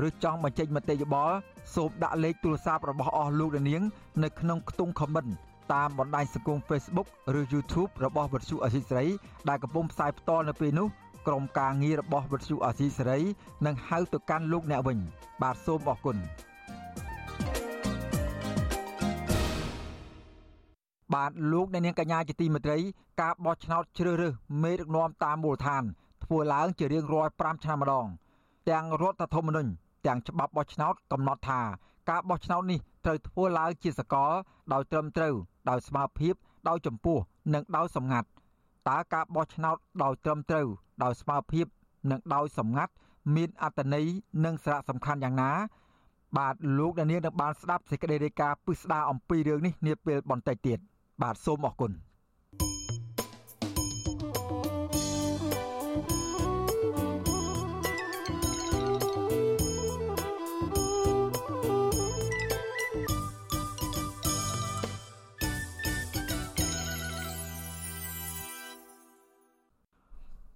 [0.07, 1.37] ឬចង់បញ្ចេញមតិយោបល់
[1.74, 3.83] សូមដាក់លេខទូរស័ព្ទរបស់អស់លោកនាង
[4.24, 5.31] នៅក្នុងខ្ទង់ comment
[5.72, 9.07] តាមបណ្ដាញសង្គម Facebook ឬ YouTube របស់វិទ្យុអសីសេរី
[9.48, 10.88] ដែលកំពុងផ្សាយផ្ទាល់នៅពេលនេះ
[11.26, 13.20] ក្រុមការងាររបស់វិទ្យុអសីសេរី
[13.66, 14.98] នឹងហៅទៅកាន់លោកអ្នកវិញ
[15.42, 16.16] បាទសូមអរគុណ
[21.14, 22.79] បាទលោកអ្នកនាងកញ្ញាជាទីមេត្រី
[23.20, 25.85] ការបោះឆ្នោតជ្រើសរើសមេដឹកនាំតាមមូលដ្ឋាន
[26.24, 28.07] ធ្វើឡើងជារៀងរាល់5ឆ្នាំម្ដង
[28.68, 29.70] ទាំងរដ្ឋធម្មនុញ្ញ
[30.07, 31.61] ទាំងច្បាប់បោះឆ្នោតកំណត់ថា
[32.11, 34.33] ការបោះឆ្នោតនេះត្រូវធ្វើឡើងជាសកល
[34.73, 35.35] ដោយត្រឹមត្រូវ
[35.70, 36.35] ដោយស្មារភាព
[36.68, 37.18] ដោយចម្ពោះ
[37.55, 38.29] និងដោយសម្ងាត់
[38.88, 40.66] តើការបោះឆ្នោតដោយត្រឹមត្រូវ
[41.03, 41.66] ដោយស្មារភាព
[42.11, 42.92] និងដោយសម្ងាត់
[43.37, 44.07] មានអត្តន័យ
[44.44, 45.51] និងសារៈសំខាន់យ៉ាងណា
[46.38, 50.79] បាទលោកដានៀងនឹងបានស្ដាប់សេចក្តីរាយការណ៍ពិស្ដារអំពីរឿងនេះនាពេលបន្តិចទៀត
[51.23, 51.92] បាទសូមអរគុណ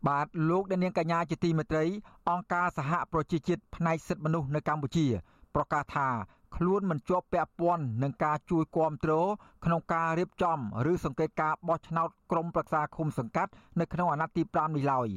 [0.08, 1.84] បាទលោកអ្នកនាងកញ្ញាជាទីមេត្រី
[2.30, 5.06] អង្គការសហប្រជាជាតិផ្នែកសិទ្ធិមនុស្សនៅកម្ពុជា
[5.54, 6.08] ប្រកាសថា
[6.56, 9.28] ខ្លួនមិនជាប់ពាក់ព័ន្ធនឹងការជួយគ្រប់គ្រង
[9.64, 10.58] ក្នុងការរៀបចំ
[10.90, 15.08] ឬសង្កេតការបោះឆ្នោតក្រុមប្រឹក្សាឃុំសង្កាត់នៅក្នុងអាណត្តិទី5នេះឡើយ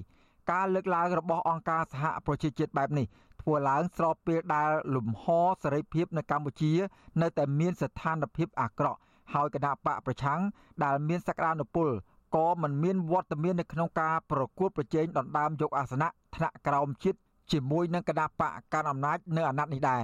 [0.52, 5.26] ការលើកឡើងរបស់អង្គការសហប្រជាជាតិបែបនេះធ្ធ្វើឡើងស្របពេលដែលលំហ
[5.64, 6.74] សេរីភាពនៅកម្ពុជា
[7.22, 9.00] នៅតែមានស្ថានភាពអាក្រក់
[9.34, 10.42] ហើយគណៈបកប្រឆាំង
[10.84, 11.90] ដែលមានសក្តានុពល
[12.38, 17.20] ក៏មិនមានវត្តមាននៅក្នុងការប្រកួតប្រជែងដណ្ដើមយកអាសនៈថ្នាក់ក្រោមជាតិ
[17.52, 20.04] ជាមួយនឹងគណៈបកកាន់អំណាចនៅអាណត្តិនេះដែរ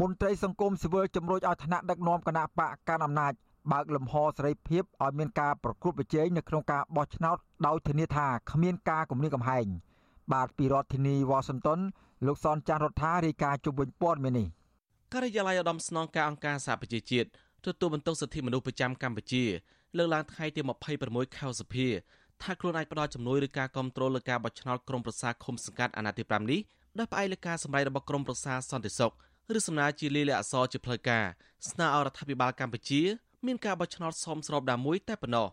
[0.00, 3.32] មន្ត្រីសង្គមស៊ីវិលជំរុញឲ្យថ្នាក់ដឹកនាំគណៈបកកាន់អំណាច
[3.72, 9.66] បើកលំហសេរីភាពឲ្យមានការប្រកួតប្រជែងនៅក្នុងការបោះឆ្នោតដោយធានាថាគ្មានការគំរាមកំហែង
[10.32, 11.80] បាទពីរដ្ឋធានីវ៉ាស៊ីនតោន
[12.26, 14.46] លោកសនចាន់រដ្ឋារាយការណ៍ជុំវិញព័ត៌មាននេះ
[15.12, 17.28] ការិយាល័យឧត្តមស្នងការអង្គការសហប្រជាជាតិ
[17.64, 19.44] ទទួលបន្ទុកសិទ្ធិមនុស្សប្រចាំកម្ពុជា
[19.98, 20.60] លើកឡើងថ្ងៃទី
[20.98, 21.88] 26ខែសីហា
[22.42, 26.60] ថាខ្លួនអាចផ្ដល់ជំនួយឬការគ្រប់គ្រងលើការបោះឆ្នោតក្រុមប្រឹក្សាឃុំសង្កាត់អាណត្តិទី5នេះ
[26.98, 29.12] ដោយផ្អែកលើការសម្ដែងរបស់ក្រុមប្រឹក្សាសន្តិសុខ
[29.56, 31.24] ឬសំណើជាលាយលក្ខណ៍អក្សរជាផ្លូវការ
[31.70, 33.02] ស្នើឲ្យរដ្ឋាភិបាលកម្ពុជា
[33.46, 35.48] មានការបោះឆ្នោតសមស្របតែមួយតែប៉ុណ្ណោះ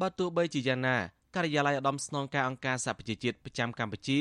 [0.00, 0.96] បើទោះបីជាយ៉ាងណា
[1.34, 4.18] ការិយាល័យឧត្តមស្នងការអង្គការសហប្រជាជាតិប្រចាំកម្ពុជា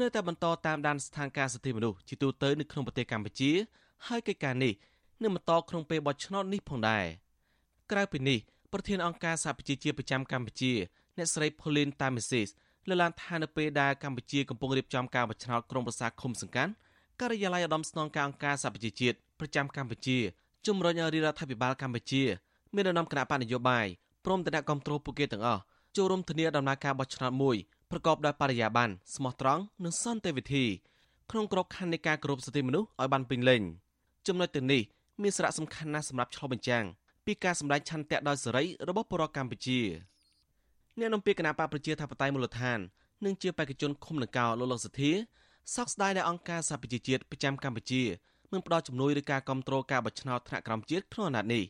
[0.00, 3.50] នៅតែបន្តតាមដានស្ថានភាពសិទ្ធិមនុស្សជាទូទៅនៅក្នុងប្រទេសកម្ពុជា
[4.06, 4.72] ហើយកិច្ចការនេះ
[5.22, 7.04] នឹងបន្តក្នុងពេលបោះឆ្នោតនេះផងដែរ
[7.90, 8.38] ក្រៅពីនេះ
[8.72, 10.72] ប្រធានអង្គការសហប្រជាជាតិប្រចាំកម្ពុជា
[11.16, 12.48] អ្នកស្រី Pauline Tamesis
[12.88, 16.72] លើកឡើងថានៅពេលដែលកម្ពុជាកំពុងរៀបចំការបោះឆ្នោតក្រុមប្រឹក្សាឃុំសង្កាត់
[17.20, 20.18] ការិយាល័យឧត្តមស្នងការអង្គការសហប្រជាជាតិប្រចាំកម្ពុជា
[20.66, 22.22] ជំរុញឲ្យរដ្ឋាភិបាលកម្ពុជា
[22.74, 23.86] មានដំណំគណៈបកនយោបាយ
[24.24, 25.62] ព្រមទាំងអ្នកគ្រប់គ្រងពួកគេទាំងអស់
[25.96, 27.56] ចូលរួមធានាដំណើរការបោះឆ្នោតមួយ
[27.90, 30.64] ប្រកបដោយបរិយាបន្នស្មោះត្រង់និងសន្តិវិធី
[31.30, 33.62] ក្នុងក្របខ័ណ្ឌនៃការគោរពសិទ្ធិមនុស្សឲ្យបានពេញលេញ
[34.26, 34.82] ចំណុចទាំងនេះ
[35.22, 36.84] មានសារៈសំខាន់ណាស់សម្រាប់ឆ្លុះបញ្ចាំង
[37.30, 39.80] ពីការសម្ដែងឆន្ទៈដោយសេរីរបស់ប្រជាជនកម្ពុជា
[40.98, 42.78] អ្នកនាំពាក្យគណៈបកប្រជាធិបតេយ្យមូលដ្ឋាន
[43.24, 45.12] និងជាបេក្ខជនឃុំនគរលោកលោកសធា
[45.74, 48.02] សោកស្ដាយដែលអង្គការសហប្រជាជាតិប្រចាំកម្ពុជា
[48.52, 51.64] មិនផ្ដល់ជំនួយឬការគ្រប់គ្រងការបោះឆ្នោតថ្នាក់ក្រោមជាតិក្នុងអាណត្តិនេះ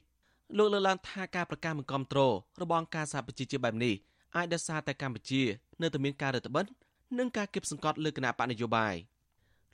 [0.59, 3.95] លោកលើកឡើងថាការប្រកាសមិនគ្រប់គ្រងរបស់អង្គការសហប្រជាជាតិបែបនេះ
[4.37, 5.43] អាចដោយសារតែកម្ពុជា
[5.83, 6.77] នៅតែមានការរឹតបន្តឹង
[7.19, 8.95] និងការគៀបសង្កត់លើគណៈបកនយោបាយ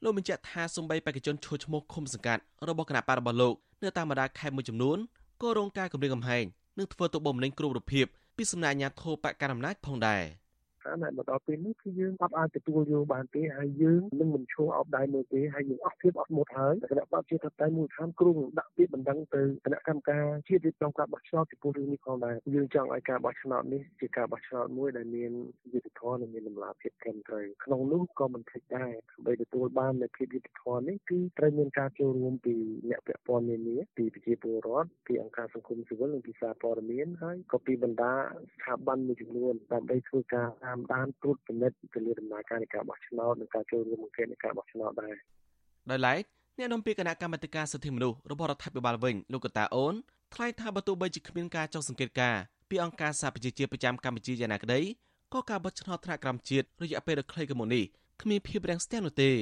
[0.02, 4.98] លោកបញ្ជាក់ថាសំបីបេក្ខជនឈួតឈ្មោះឃុំសង្កាត់របស់គណៈបករបស់លោកនៅតាមបណ្ដាខេត្តមួយចំនួន
[5.42, 6.44] ក៏រងការគំរាមកំហែង
[6.78, 10.22] និងធ្វើទុកបុកម្នេញគ្រប់រូបភាពពីសំណាក់អាជ្ញាធរបកកណ្ដាលអំណាចផងដែរ។
[10.86, 25.32] តែមកដល់ពេលនេះគឺយើងអត់អាចទទួលយកបានទេហើយយើងនឹងមិនឈរអោបដៃមើលទេហើយយើងអស់ភាពអត់មុតហើយគណៈបព្វជិតតែមួយខាងគ្រូដាក់ពាក្យបណ្ដឹងទៅគណៈកម្មការជាតិរៀបចំការបោះឆ្នោតពីពលរឿងនេះផងដែរយើងចង់ឲ្យការបោះឆ្នោតនេះជាការបោះឆ្នោតមួយដែលមាន
[25.72, 32.54] យុត្តិធម៌និងមានតម្លាភាពត្រឹមត្រូវក្នុងនោះក៏មិនភ្លេចដែរដើម្បីទទួលបាននូវភាពយុត្តិធម៌នេះគឺត្រូវមានការចូលរួមពី
[32.90, 45.14] អ្នកពាក់ព័ន្ធនានាពីប្រជាពលរដ្ឋពីអង្គការសង្គមស៊ីវិលនិងពីសារព័ត៌មានហើយក៏ពីបណ្ដាស្ថាប័នមួយចំនួនដើម្បីធ្វើការតាមដានត្រួតពិនិត្យទៅលើដំណើរការនៃការបោះឆ្នោតនិងការចូលរួមបង្កើតនៃការបោះឆ្នោតដែរ
[45.90, 46.22] ដោយឡែក
[46.58, 49.94] អ្នកនាំពាក្យគណៈកម្មាធិការសិទ្ធិមនុស្សរបស់រដ្ឋាភិបាលវិញលោកកតាអូន
[50.34, 52.36] ថ្លែងថាបើទោះបីជាគ្មានការចុះសង្កេតការ
[52.70, 54.80] ពីអង្គការសហប្រជាជាតិប្រចាំកម្ពុជាយ៉ាងណាក្តី
[55.34, 57.84] ក៏ការបោះឆ្នោតថ្នាក់ក្រោមជាតិរយៈពេលដ៏ខ្លីកមុននេះ
[58.22, 59.32] គ្មានភាពរាំងស្ទះនោះទេ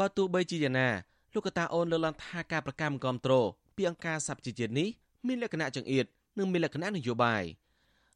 [0.00, 0.88] បើទោះបីជាយ៉ាងណា
[1.34, 4.88] លោកកតាអូនលើកឡើងថាការប្រកាសមិនគ្រប់គ្រងពីអង្គការសហប្រជាជាតិនេះ
[5.26, 6.04] មានលក្ខណៈចង្អៀត
[6.38, 7.44] និងមានលក្ខណៈនយោបាយ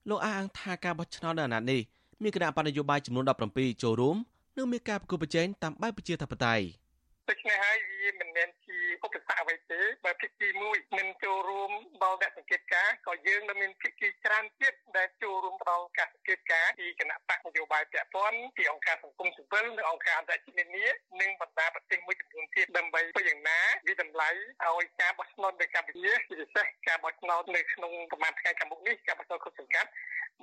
[0.09, 1.81] លោកអះអាងថាការបោះឆ្នោតនៅអាណត្តិនេះ
[2.23, 4.17] មានគណៈបណ្ឌនយោបាយចំនួន17ចូលរួម
[4.57, 6.65] និងមានការប្រគល់ប្រជែងតាមបែបប្រជាធិបតេយ្យ
[7.29, 7.77] ដូច្នេះហើយ
[8.09, 11.73] វាមិនមែនជាឧបសគ្គអ្វីទេបើភាគីមួយមិនចូលរួម
[12.05, 20.87] ដល់អ្នកសង្កេតការក៏យើងនៅមានភាគីច្រើនទៀតដែលចូលរួមដល់ការសង្កេតការពីគណៈបកនយោបាយពាក់ព័ន្ធពីអង្គការសង្គមស៊ីវិលនិងអង្គការអន្តរជាតិនានា
[21.21, 24.31] និងបណ្ដាប្រទេសមួយចំនួនទៀតដើម្បីធ្វើយ៉ាងណាវាតម្លៃ
[24.67, 29.91] ឲ្យការបោះឆ្នោតនៅកម្ពុជាជាពិសេសការបោះឆ្នោតនៅក្នុងប្រមាណថ្ងៃខាងមុខនេះការបោះឆ្នោតគ្រប់សង្កាត់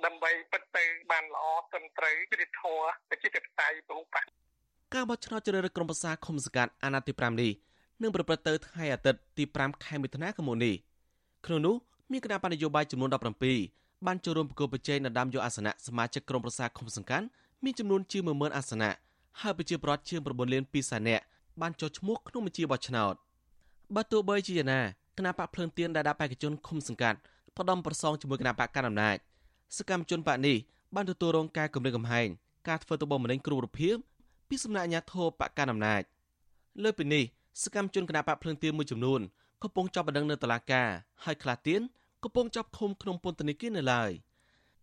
[0.04, 4.45] ដើម្បីពិតទៅបានល្អត្រឹមត្រូវយុត្តិធម៌ប្រជាធិបតេយ្យប្រមុខបក
[4.94, 7.52] ការបោះឆ្នោតជ្រើសរើសក្រុមប្រឹក្សាឃុំសង្កាត់អាណត្តិទី5នេះ
[8.02, 10.74] នឹងប្រព្រឹត្តទៅថ្ងៃអាទិត្យទី5ខែមិថុនាឆ្នាំនេះ
[11.46, 11.74] ក្នុងនោះ
[12.10, 13.10] មានគណៈបណ្ឌនយោបាយចំនួន
[13.56, 17.26] 17បានចូលរួមប្រគល់ប្រជែងដណ្ដើមយកអាសនៈសមាជិកក្រុមប្រឹក្សាឃុំសង្កាត់
[17.64, 18.92] មានចំនួនជាង10000អាសនៈ
[19.40, 21.24] ហើយប្រជាពលរដ្ឋជាង9លាន2សែននាក់
[21.60, 23.14] បានចុះឈ្មោះក្នុងបញ្ជីបោះឆ្នោត
[23.94, 24.80] បើទោះបីជាយ៉ាងណា
[25.18, 27.18] គណៈបកភ្លើងទៀនដែលដាក់បេក្ខជនឃុំសង្កាត់
[27.56, 29.16] ផ្ដំប្រសងជាមួយគណៈបកកណ្ដាលអំណាច
[29.76, 30.56] សកម្មជនបកនេះ
[30.94, 32.28] បានទទួលរងការគំរាមកំហែង
[32.68, 33.96] ការធ្វើទុកបុកម្នេញគ្រប់រូបភាព
[34.48, 36.02] ពីសំណាក់អាជ្ញាធរបកកណ្ដាលអំណាច
[36.82, 37.24] លើពីនេះ
[37.62, 39.20] សកម្មជនគណបកភ្លើងទៀនមួយចំនួន
[39.62, 40.88] កំពុងចាប់បណ្ដឹងនៅតុលាការ
[41.24, 41.80] ហើយខ្លះទៀត
[42.24, 44.10] កំពុងចាប់ឃុំក្នុងពន្ធនាគារនៅឡើយ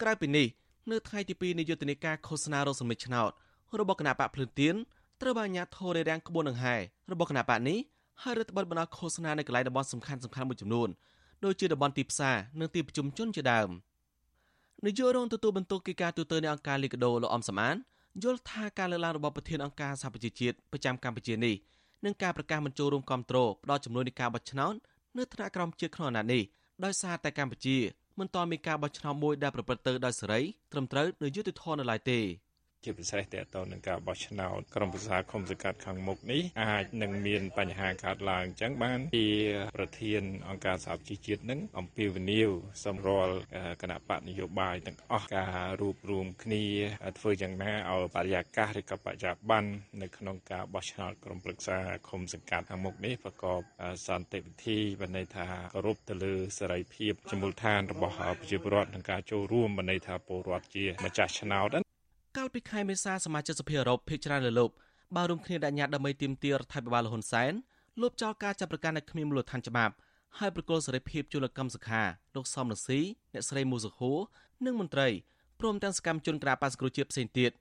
[0.01, 0.47] ក្រៅពីនេះ
[0.91, 3.31] នៅថ្ងៃទី2នៃយុទ្ធនាការឃោសនារកសម្មិចឆ្នោត
[3.79, 4.75] របស់គណៈបកភ្លើងទៀន
[5.21, 6.75] ត្រូវបានអាជ្ញាធររារាំងក្បួនដង្ហែ
[7.11, 7.77] របស់គណៈបកនេះ
[8.21, 10.89] ហើយរដ្ឋបတ်បណ្ដោះឃោសនានៅកន្លែងតំបន់សំខាន់សំខាន់មួយចំនួន
[11.43, 13.69] ដូចជាតំបន់ទីផ្សារនិងទីប្រជុំជនជាដើម។
[14.85, 17.75] នាយករងទទួលបន្ទុកកិច្ចការទូតនៃអង្គការលីកាដូលោកអំសំអាន
[18.21, 21.55] យល់ថាការលើកឡើងរបស់ប្រធានអង្គការសហប្រជាជាតិប្រចាំកម្ពុជានេះ
[22.05, 24.73] នឹងការប្រកាសមិនចូលរួមគ្រប់គ្រងផ្ដល់ចំនួននៃការបោះឆ្នោត
[25.17, 26.43] នៅថ្នាក់ក្រោមជាតិក្នុងអាណត្តិនេះ
[26.85, 27.77] ដោយសារតែកម្ពុជា
[28.19, 32.19] មិនទាន់មានការបោះឆ្នោតមួយដែលប្រព្រឹត្តទៅដោយសេរីត្រឹមត្រូវនិងយុត្តិធម៌នៅឡើយទេ
[32.85, 39.29] ជាពិសេសតទៅនឹងការបោះឆ្នោតក្រុមប្រឹក្សាគុំសង្កាត់ខាងមុខនេះអាចនឹងមានបញ្ហាកើតឡើងអញ្ចឹងបានជា
[39.77, 42.49] ប្រធានអង្គការសហជីវជាតិនឹងអំពាវនាវ
[42.85, 43.29] សម្រួល
[43.81, 46.63] គណៈបកនយោបាយទាំងអស់ការរួបរวมគ្នា
[47.19, 51.77] ធ្វើយ៉ាងណាឲ្យបរិយាកាសឬក៏បរិយាបន្ននៅក្នុងការបោះឆ្នោតក្រុមប្រឹក្សា
[52.09, 53.61] គុំសង្កាត់ខាងមុខនេះប្រកប
[54.07, 61.92] សន្តិវិធីបានន័យថាគោរពទៅលើសេរីភាពជាមូលដ្ឋានរបស់ប្រជាពលរដ្ឋក្នុងការចូលរួមបានន័យថាពលរដ្ឋជាម្ចាស់ឆ្នោត
[62.37, 64.71] កាលពីខែមេសាសមាជិកសភាអឺរ៉ុបភាគច្រើនលើលោក
[65.15, 67.51] បានរួមគ្នាដាក់ញត្តិដើម្បីទាមទាររដ្ឋាភិបាលលហ៊ុនសែន
[68.01, 69.93] លុបចោលការចាប់ប្រកាន់នៅគ្មានមូលដ្ឋានច្បាប់
[70.39, 72.01] ហើយប្រកុលសេរីភាពជលកម្មសខា
[72.35, 72.99] លោកសំរងស៊ី
[73.33, 74.11] អ្នកស្រីមូសុខូ
[74.65, 75.07] និងមន្ត្រី
[75.59, 77.51] ព្រមទាំងសកម្មជនគណបក្សគ្រូជាតិផ្សេងទៀត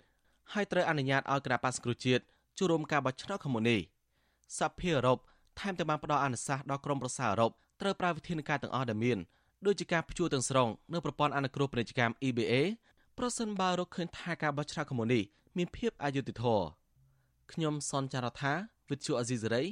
[0.52, 2.22] ហើយត្រូវអនុញ្ញាតឲ្យគណបក្សគ្រូជាតិ
[2.58, 3.80] ចូលរួមការបោះឆ្នោតខាងមុខនេះ
[4.58, 5.18] សភាអឺរ៉ុប
[5.60, 9.18] ថែមទាំងបានផ្ដល់អនុសាសន៍ដល់ក្រមប្រសាអឺរ៉ុបត្រូវប្រើវិធានការទាំងអស់ដែលមាន
[9.66, 12.54] ដូចជាការព្យួរទាំងស្រុងនៅប្រព័ន្ធអនុគ្រោះពាណិជ្ជកម្ម EBA
[13.18, 15.22] ប្រសិនបើរកឃើញថាការបោះឆ្នោតខាងមុខនេះ
[15.56, 16.66] មានភាពអយុត្តិធម៌
[17.52, 18.52] ខ្ញុំសនចាររថា
[18.90, 19.62] វិទ្យុអេស៊ីសេរី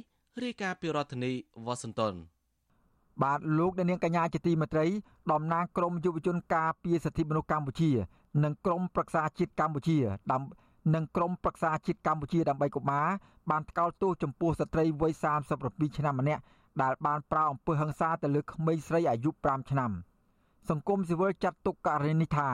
[0.43, 1.31] រាយការណ៍ពីរដ្ឋធានី
[1.65, 2.13] វ៉ាស៊ីនតោន
[3.23, 4.85] បាទលោកនាងកញ្ញាជាទីមេត្រី
[5.31, 7.91] តំណាងក្រមយុវជនការពារសិទ្ធិមនុស្សកម្ពុជា
[8.43, 9.97] និងក្រមប្រឹក្សាជាតិកម្ពុជា
[10.31, 10.55] ដើម្បី
[10.95, 13.07] និងក្រមប្រឹក្សាជាតិកម្ពុជាដើម្បីកុមារ
[13.49, 15.13] បានថ្កោលទោសចំពោះស្ត្រីវ័យ
[15.55, 16.41] 37ឆ្នាំម្នាក់
[16.81, 19.91] ដែលបានប្រើអំពើហិង្សាទៅលើក្មេងស្រីអាយុ5ឆ្នាំ
[20.69, 22.49] សង្គមស៊ីវិលចាត់ទុកករណីនេះថា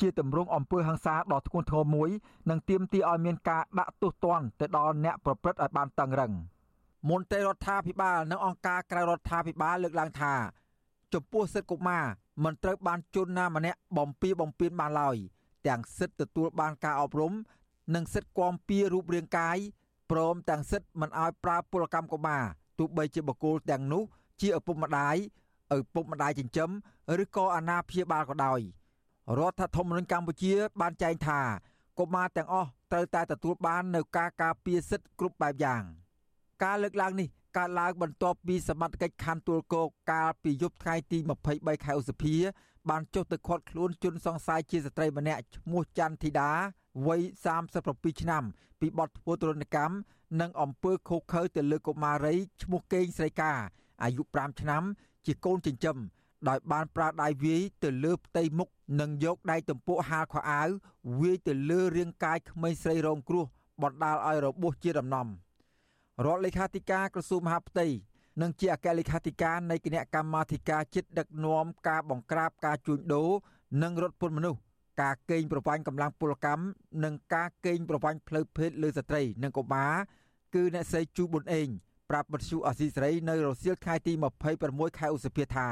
[0.00, 2.10] ជាទម្រង់អំពើហិង្សាដ៏ធ្ងន់ធ្ងរមួយ
[2.50, 6.32] និងទាមទារឲ្យមានការដាក់ទោសទណ្ឌទៅដល់អ្នកប្រព្រឹត្តឲ្យបានតឹងរឹង
[7.10, 10.34] មន្ត្រីរដ្ឋាភិបាលនិងអង្គការក្រៅរដ្ឋាភិបាលលើកឡើងថា
[11.12, 12.04] ចំពោះសិទ្ធិកុមារ
[12.44, 15.16] មិនត្រូវបានជន់ណាម្នាក់បំពីបំពេញបានឡើយ
[15.66, 17.32] ទាំងសិទ្ធិទទួលបានការអប់រំ
[17.94, 19.58] និងសិទ្ធិគាំពៀរូបរាងកាយ
[20.10, 22.44] ព្រមទាំងសិទ្ធិមិនឲ្យប្រើពលកម្មកុមារ
[22.78, 24.02] ទោះបីជាបុគ្គលទាំងនោះ
[24.40, 25.16] ជាឪពុកម្ដាយ
[25.76, 26.70] ឪពុកម្ដាយចិញ្ចឹម
[27.22, 28.60] ឬក៏អាណាព្យាបាលក៏ដោយ
[29.38, 31.40] រដ្ឋធម្មនុញ្ញកម្ពុជា បានចែងថា
[31.98, 35.82] កុមារទាំងអស់ត្រូវតែទទួលបាននូវការការពារសិទ្ធិគ្រប់បែបយ៉ាង
[36.64, 41.18] ការលើកឡើងនេះកើតឡើងបន្ទាប់ពីសមត្ថកិច្ចខណ្ឌទួលគោកកាលពីយប់ថ្ងៃទី
[41.50, 42.36] 23ខែឧសភា
[42.90, 46.50] បានចុះទៅឃាត់ខ្លួនជនសង្ស័យជាស្ត្រីម្នាក់ឈ្មោះច័ន្ទធីតា
[47.06, 47.20] វ័យ
[47.70, 48.44] 37ឆ្នាំ
[48.80, 49.94] ពីបទធ្វើទរណកម្ម
[50.40, 53.52] និងអំពើឃោឃៅទៅលើកុមារីឈ្មោះកេងស្រីកា
[54.02, 54.82] អាយុ5ឆ្នាំ
[55.26, 55.96] ជាកូនចិញ្ចឹម
[56.48, 58.68] ដោយបានប្រើដៃវាយទៅលើផ្ទៃមុខ
[59.00, 60.68] និងយកដៃទំពក់ហាលខោអាវ
[61.20, 63.44] វាយទៅលើរាងកាយក្មេងស្រីរងគ្រោះ
[63.82, 65.26] បណ្ដាលឲ្យរបួសជាដំណំ
[66.24, 67.86] រដ្ឋលេខាធិការក្រសួងមហាផ្ទៃ
[68.42, 73.30] និងជាអគ្គលេខាធិការនៃគណៈកម្មាធិការជាតិដឹកនាំការបង្ក្រាបការជួញដូរ
[73.82, 74.60] និងរត់ពន្ធមនុស្ស
[75.02, 76.64] ការកេងប្រវ័ញ្ចកម្លាំងពលកម្ម
[77.04, 79.94] និងការកេងប្រវ័ញ្ចផ្លូវភេទលើស្ត្រីនិងកុមារ
[80.54, 81.68] គឺអ្នកស្រីជូប៊ុនអេង
[82.10, 84.12] ប្រាប់បទសុអសីសេរីនៅរសៀលថ្ងៃទី
[84.56, 85.68] 26ខែឧសភាថា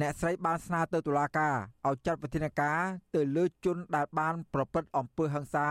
[0.00, 1.54] អ្នកស្រីបានស្នើទៅតុលាការ
[1.88, 2.80] ឲ្យចាត់វិធានការ
[3.14, 5.66] ទៅលើជនដែលបានប្រព្រឹត្តអំពើហិង្សា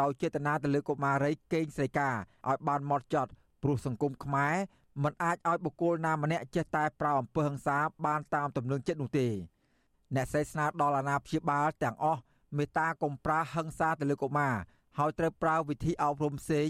[0.00, 2.10] ដោយចេតនាទៅលើកុមារីកេងស្រីកា
[2.48, 3.30] ឲ្យបានម៉ត់ចត់
[3.62, 4.54] ព្រោះសង្គមខ្មែរ
[5.02, 9.28] មិនអាចឲ្យបុគ្គលណាម្នាក់ចេះតែប្រើអំពើហិង្សាបានតាមទំនឹងចិត្តនោះទេ
[10.14, 12.20] អ្នកស្រីស្នើដល់អាណាព្យាបាលទាំងអស់
[12.56, 14.54] មេត្តាកុំប្រើហិង្សាទៅលើកុមារ
[14.98, 16.68] ហើយត្រូវប្រើវិធីអប់រំផ្សេង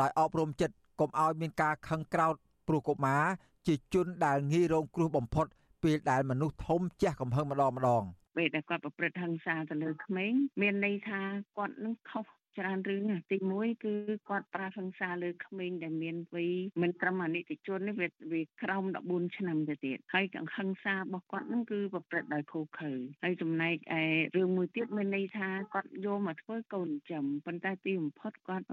[0.00, 2.34] ដោយអប់រំចិត្តកុំឲ្យមានការខឹងក្រោធ
[2.68, 3.24] ព្រោះកុមារ
[3.66, 5.46] ជាជនដែលងាយរងគ្រោះបំផុត
[5.82, 8.02] ពេលដែលមនុស្សធំជះកំហឹងម្ដងម្ដង
[8.36, 11.20] ពេលដែលគាត់ប្រព្រឹត្តហិង្សាទៅលើក្មេងមានន័យថា
[11.56, 12.26] គាត់នឹងខុស
[12.58, 13.94] ច្រើនរឿងទី1គឺ
[14.28, 24.02] គាត់ប្រើហិង្សាលើក្មេងដែលមានវ័យមិនត្រឹមអនិច្ចជននេះវាវាក្រោម14ឆ្នាំទៅទៀតហើយកង្ហឹង្សារបស់គាត់ហ្នឹងគឺប្រព្រឹត្តដោយខុសខើហើយចំណែកឯ
[24.36, 28.66] រឿងមួយទៀតមានន័យថាគាត់យកមកធ្វើកូនចំប៉ុន្តែទីបំផុតគាត់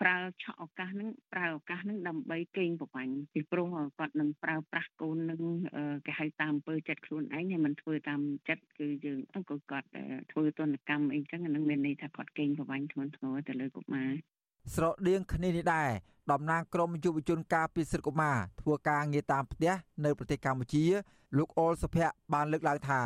[0.00, 3.66] ប្រើឆក់ឱកាសហ្នឹងប្រើឱកាសហ្នឹងដើម្បីកេងប្រវ័ញ្ចពីព្រោះ
[3.98, 5.40] គាត់នឹងប្រើប្រាស់កូននឹង
[6.06, 9.18] គេហៅតាមអំពើចិត្តខ្លួនឯងហើយមិនធ្វើតាមចិត្តគឺយើង
[9.50, 9.88] ក៏គាត់
[10.32, 14.10] ធ្វើទនកម្មអីចឹងហ្នឹងមានន័យថាគាត់កេងប្រវ័ញ្ចធ្ងន់ធ្ងរទៅលើកុមារ
[14.74, 15.90] ស្រដៀងគ្នានេះដែរ
[16.32, 19.72] តំណាងក្រមយុវជនការពីសិទ្ធិកុមារធ្វើការងារតាមផ្ទះ
[20.04, 20.84] នៅប្រទេសកម្ពុជា
[21.38, 23.02] លោកអុលសុភ័ក្របានលើកឡើងថា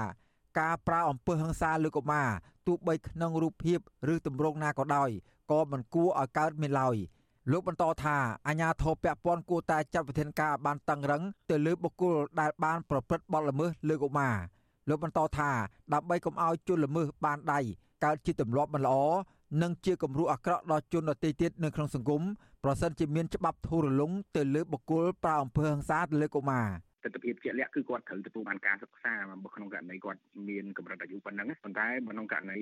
[0.61, 2.29] ការប្រើអំពើហិង្សាលើកុមារ
[2.67, 3.79] ទោះបីក្នុងរូបភាព
[4.13, 5.11] ឬទម្រង់ណាក៏ដោយ
[5.51, 6.97] ក៏មិនគួរឲ្យកើតមានឡើយ
[7.51, 14.37] លោកបន្តថាអាញាធរពពាន់គួរតែចាត់វិធានការបានតឹងរឹងទៅលើបុគ្គលដែលបានប្រព្រឹត្តបទល្មើសលើកុមារ
[14.89, 15.51] លោកបន្តថា
[15.93, 17.61] ដើម្បីកុំឲ្យជនល្មើសបានដៃ
[18.05, 18.97] កើតជាទម្លាប់មិនល្អ
[19.63, 22.23] និងជាគំរូអាក្រក់ដល់ជនដទៃទៀតនៅក្នុងសង្គម
[22.65, 26.67] ប្រសិនជាមានច្បាប់ធូររលុងទៅលើបុគ្គលប្រើអំពើហិង្សាទៅលើកុមារ
[27.05, 29.13] ទស្សនវិជ្ជាជាក់លាក់គឺគាត់ត្រូវទទួលបានការសិក្សា
[29.45, 32.61] បើក្នុងករណីគាត់មានកម្រិតអាយុប៉ុណ្ណឹងប៉ុន្តែក្នុងករណី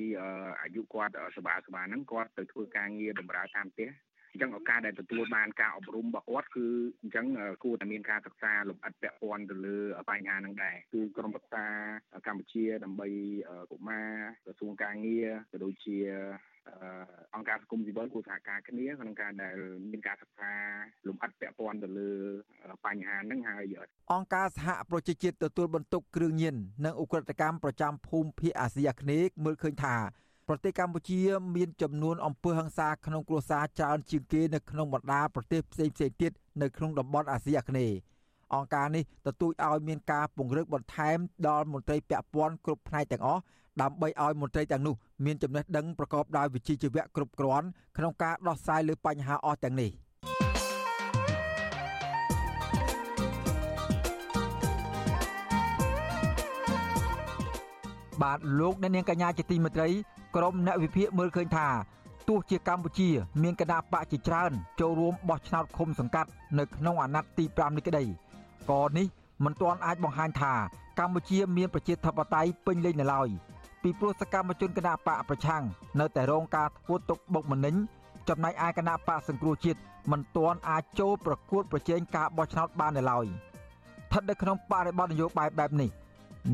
[0.62, 3.90] អាយុគាត់សបាសបាហ្នឹងគាត់ទៅធ្វើការងារបម្រើតាមផ្ទះ
[4.32, 6.66] អញ្ចឹងឱកាសដែលទទួលបានការអប់រំរបស់គាត់គឺ
[7.00, 7.26] អញ្ចឹង
[7.64, 9.78] គួរតែមានការសិក្សាលម្អិតពាក់ព័ន្ធទៅលើ
[10.10, 11.64] បញ្ហាហ្នឹងដែរគឺក្រមប្រឹក្សា
[12.26, 13.08] កម្ពុជាដើម្បី
[13.70, 14.10] កុមារ
[14.44, 15.96] ក្រសួងការងារក៏ដូចជា
[17.34, 19.56] អង្គការសង្គមស៊ីវិលគួរសហការគ្នាក្នុងការដែល
[19.90, 20.52] មានការសិក្សា
[21.06, 22.10] លំអិតពាក់ព័ន្ធទៅលើ
[22.86, 23.74] បញ្ហាហ្នឹងហើយ
[24.12, 29.96] អង្គការសហប្រជាជាតិទទួលបន្ទុកគ្រឿងញៀននិងអ ுக ្រិតកម្មប្រចាំភូមិភាគអាស៊ីអាគ្នេយ៍មើលឃើញថា
[30.48, 31.20] ប្រទេសកម្ពុជា
[31.56, 37.96] មានចំនួនអំពើហិង្សាក្នុងគ្រួសារច្រើនជាងគេនៅក្នុងបណ្ដាប្រទេសផ្សេងៗទៀតនៅក្នុងតំបន់អាស៊ីអាគ្នេយ៍
[38.54, 41.18] អង្គការនេះទទូចឲ្យមានការពង្រឹងបន្ថែម
[41.48, 43.42] ដល់មន្ត្រីពាក់ព័ន្ធគ្រប់ផ្នែកទាំងអស់
[43.82, 49.90] ដើម្បីឲ្យមន្ត្រីទាំងនោះមានចំណេះដឹងប្រកបដោយវិជ្ជាជីវៈគ្រប់គ្រាន់ក្នុងការដោះស្រាយលើបញ្ហាអស់ទាំងនេះ
[58.22, 59.88] បាទលោកអ្នកនាងកញ្ញាជាទីមេត្រី
[60.36, 61.68] ក្រមអ្នកវិភាគមើលឃើញថា
[62.28, 63.08] ទោះជាកម្ពុជា
[63.42, 68.04] មានគណៈបកជាច្រើនចូលរួមបោះឆ្នោតឃុំសង្កាត់នៅក្នុងអាណត្តិទី5នេះក្តី
[68.70, 69.06] ក៏នេះ
[69.44, 70.52] មិនទាន់អាចបង្ហាញថា
[70.98, 73.28] កម្ពុជាមានប្រជាធិបតេយ្យពេញលេញនៅឡើយ
[73.82, 75.62] ពីព្រោះសកម្មជនគណៈបកប្រឆាំង
[76.00, 77.74] នៅតែរងការធ្វើទុកបុកម្នេញ
[78.28, 85.90] ចំណែកឯគណៈបកសង្គ្រោះជាតិមិនទាន់អាចចូលប្រកួតប្រជែងការបោះឆ្នោតបាននៅឡើយស្ថិតនៅក្នុងបរិបទនយោបាយបែបនេះ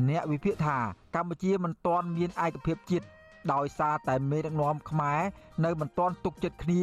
[0.09, 0.77] អ្នកវិភាគថា
[1.15, 3.05] កម្ពុជាមិនទាន់មានឯកភាពជាតិ
[3.53, 5.21] ដោយសារតែមេដឹកនាំខ្មែរ
[5.65, 6.81] នៅមិនទាន់ទុកចិត្តគ្នា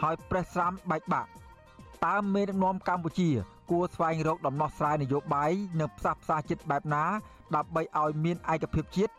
[0.00, 1.28] ហើយប្រេះស្រាំបែកបាក់
[2.06, 3.30] តើមេដឹកនាំកម្ពុជា
[3.70, 7.04] គួរស្វែងរកដំណោះស្រាយនយោបាយនិងផ្សះផ្សាចិត្តបែបណា
[7.56, 9.12] ដើម្បីឲ្យមានឯកភាពជាតិ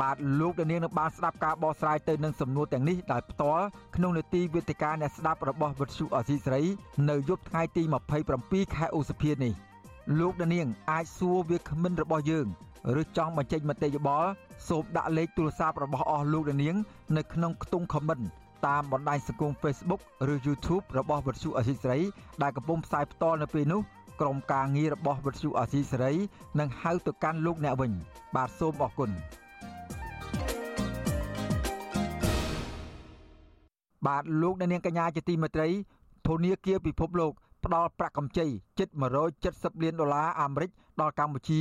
[0.00, 3.64] បាទលោកដានៀងនឹងបានស្ដាប់ការបកស្រាយទៅនឹងសំណួរទាំងនេះដោយផ្ទាល់
[3.96, 6.62] ក្នុងនេតិវេទិកាអ្នកស្ដាប់របស់វិទ្យុអសីសេរី
[7.10, 7.82] នៅយប់ថ្ងៃទី
[8.28, 9.52] 27ខែឧសភានេះ
[10.18, 12.46] លោកដានៀងអាចសួរវាគ្មិនរបស់យើង
[13.00, 14.28] ឬចង់បញ្ចេញមតិយោបល់
[14.68, 16.74] សូមដាក់លេខទូរស័ព្ទរបស់អស់លោកដានៀង
[17.16, 18.24] នៅក្នុងខ្ទង់ comment
[18.66, 20.00] តាមបណ្ដាញសង្គម Facebook
[20.32, 22.00] ឬ YouTube របស់វិទ្យុអសីសេរី
[22.42, 23.80] ដែលកំពុងផ្សាយផ្ទាល់នៅពេលនេះ
[24.20, 26.12] ក្រុមការងាររបស់វិទ្យុអសីសេរី
[26.60, 27.92] នឹងហៅទៅកាន់លោកអ្នកវិញ
[28.36, 29.10] បាទសូមអរគុណ
[34.06, 35.68] បាទលោកអ្នកនាងកញ្ញាជាទីមេត្រី
[36.26, 37.32] ធនាគារពិភពលោក
[37.64, 38.46] ផ្ដល់ប្រាក់កម្ចី
[38.78, 38.88] ជិត
[39.36, 41.60] 170លានដុល្លារអាមេរិកដល់កម្ពុជា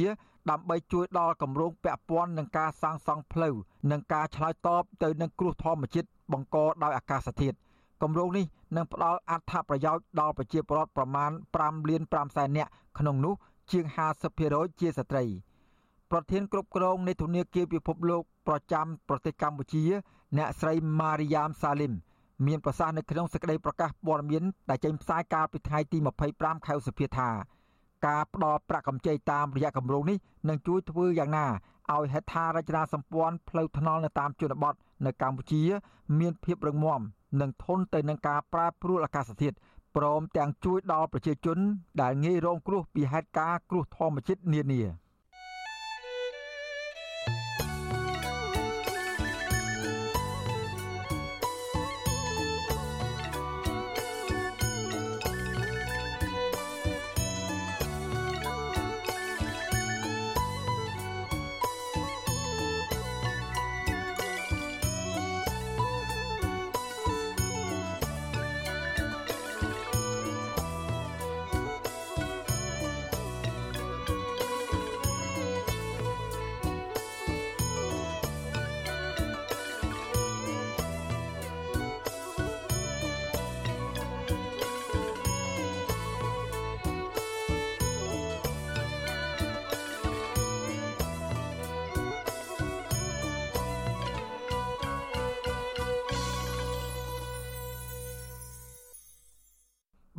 [0.49, 3.55] ដើម្បីជួយដល់គម្រោងពាក់ព័ន្ធនឹងការសាងសង់ផ្លូវ
[3.91, 7.58] និងការឆ្លើយតបទៅនឹងគ្រោះធម្មជាតិបង្កដោយអាកាសធាតុ
[8.01, 13.34] គម្រោងនេះនឹងផ្ដល់អត្ថប្រយោជន៍ដល់ប្រជាពលរដ្ឋប្រមាណ5លាន5សែននាក់ក្នុងនោះ
[13.71, 13.86] ជាង
[14.34, 15.23] 50%ជាស្ត្រី
[16.12, 19.84] ប្រធានគ្រប់គ្រងនៃធនាគារពិភពលោកប្រចាំប្រទេសកម្ពុជា
[20.38, 21.93] អ្នកស្រីម៉ារីយ៉ាមសាលីម
[22.45, 25.98] មានប្រសាសន៍នៅក្នុងសេចក្តីប្រកាសព័ត៌មានដែលចេញផ្សាយកាលពីថ្ងៃទី
[26.32, 27.30] 25ខែឧសភាថា
[28.08, 30.17] ការផ្ដល់ប្រាក់កម្ចីតាមរយៈគម្រោងនេះ
[30.50, 31.45] នឹងជួយធ្វើយ៉ាងណា
[31.93, 34.74] ឲ្យហេដ្ឋារចនាសម្ព័ន្ធផ្លូវថ្នល់នៅតាមជនបទ
[35.06, 35.63] នៅកម្ពុជា
[36.19, 37.02] មានភាពរឹងមាំ
[37.41, 39.56] និងធន់ទៅនឹងការប្រែប្រួលអាកាសធាតុ
[39.95, 41.58] ព្រមទាំងជួយដល់ប្រជាជន
[42.02, 44.82] ដែលងាយរងគ្រោះពីហេតុការណ៍គ្រោះធម្មជាតិនានា។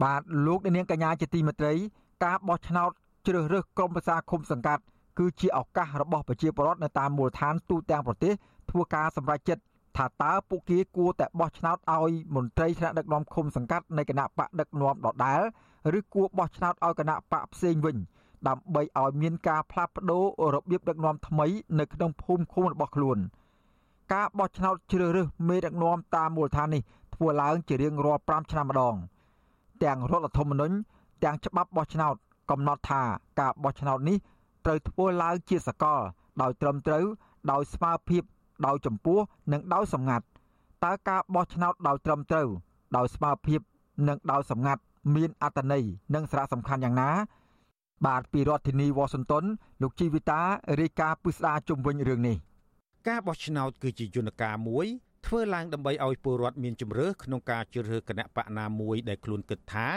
[0.03, 1.75] បាទលោកនាងកញ្ញាជាទីមេត្រី
[2.25, 2.91] ការបោះឆ្នោត
[3.27, 4.83] ជ្រើសរើសក្រុមប្រឹក្សាឃុំសង្កាត់
[5.19, 8.33] គឺជាឱកាសរបស់ប្រជាពលរដ្ឋនៅតាមមូលដ្ឋានទូទាំងប្រទេស
[8.71, 9.63] ធ្វើការសម្រេចចិត្ត
[9.97, 15.43] ថាតើពួកគេគួរតែបោះឆ្នោតឲ្យមន្ត្រីថ្នាក់ដឹកនាំឃុំសង្កាត់នៃគណៈបកដឹកនាំដដែល
[15.99, 17.97] ឬគួរបោះឆ្នោតឲ្យគណៈបកផ្សេងវិញ
[18.49, 21.47] ដើម្បីឲ្យមានការផ្លាស់ប្ដូររបៀបដឹកនាំថ្មី
[21.79, 23.19] នៅក្នុងភូមិឃុំរបស់ខ្លួន
[24.13, 26.83] ការបោះឆ្នោតជ្រើសរើសមេដឹកនាំតាមមូលដ្ឋាននេះ
[27.15, 28.97] ធ្វើឡើងជារៀងរាល់5ឆ្នាំម្ដង។
[29.85, 30.77] ទាំងរដ្ឋធម្មនុញ្ញ
[31.25, 32.15] ទាំងច្បាប់បោះឆ្នោត
[32.51, 33.03] កំណត់ថា
[33.41, 34.17] ការបោះឆ្នោតនេះ
[34.65, 36.01] ត្រូវធ្វើឡើងជាសកល
[36.43, 37.05] ដោយត្រឹមត្រូវ
[37.53, 38.23] ដោយស្មារភាព
[38.67, 39.19] ដោយចម្ពោះ
[39.53, 40.25] និងដោយសម្ងាត់
[40.85, 42.49] តើការបោះឆ្នោតដោយត្រឹមត្រូវ
[42.97, 43.61] ដោយស្មារភាព
[44.09, 44.83] និងដោយសម្ងាត់
[45.15, 47.11] មានអត្តន័យនិងសារៈសំខាន់យ៉ាងណា
[48.07, 49.45] បាទពីរដ្ឋធានីវ៉ាស៊ីនតោន
[49.83, 50.41] លោកជីវិតា
[50.81, 52.37] រាយការណ៍ពិស្ដារជុំវិញរឿងនេះ
[53.09, 54.87] ការបោះឆ្នោតគឺជាយន្តការមួយ
[55.27, 59.89] ធ្វើឡើងដើម្បីឲ្យពលរដ្ឋមានជំរឿក្នុងការជ្រើសរើសគណៈបកណាមួយដែលខ្លួនគិតថា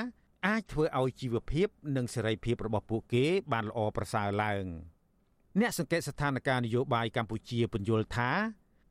[0.48, 4.64] អាចធ្វើឲ្យជីវភាព និងសេរីភាពរបស់ពួកគេ បានល្អប្រសើរឡើង
[5.60, 8.32] អ្នកសង្កេតស្ថានភាពនយោបាយកម្ពុជាពន្យល់ថា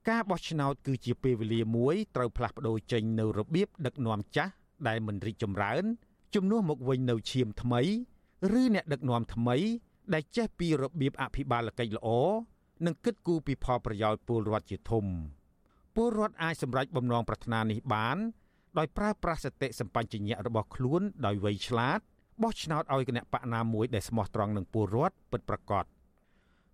[0.09, 4.53] ការបោះឆ្នោតគឺជាពេលវេលាមួយត្រូវផ្លាស់ប្ដូរចេញនៅរបៀបដឹកនាំចាស់
[4.89, 5.85] ដែលមិនរីកចម្រើន
[6.35, 7.81] ជំនួសមកវិញនៅឈាមថ្មី
[8.61, 9.57] ឬអ្នកដឹកនាំថ្មី
[10.15, 12.09] ដែលចេះពីរបៀបអភិបាលកិច្ចល្អ
[12.87, 15.07] និងគិតគូរពីផលប្រយោជន៍ពលរដ្ឋជាធំ
[15.99, 18.17] ពលរដ្ឋអាចសម្រេចបំណងប្រាថ្នានេះបាន
[18.79, 22.01] ដោយប្រើប្រាស់សតិសម្បញ្ញៈរបស់ខ្លួនដោយវៃឆ្លាត
[22.43, 25.85] បោះឆ្នោតឲ្យគណៈបកណាមួយដែលស្មោះត្រង់នឹងពលរដ្ឋពិតប្រាកដ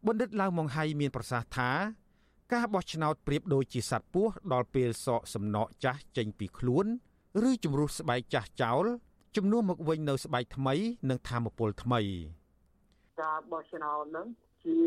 [0.06, 1.70] បណ្ឌិតឡាវម៉ុងហៃមានប្រសាសន៍ថា
[2.52, 6.86] ការបោះឆ្នោតប្រៀបដូចជាសត្វពស់ដល់ពេលសក់សំណក់ចាស់ចេញពីខ្លួន
[7.48, 8.84] ឬជំរុះស្បែកចាស់ចោល
[9.36, 10.74] ជំនួសមកវិញនៅស្បែកថ្មី
[11.10, 12.00] និងធម៌ពលថ្មី
[13.22, 14.26] ការបោះឆ្នោតនឹង
[14.64, 14.78] ជា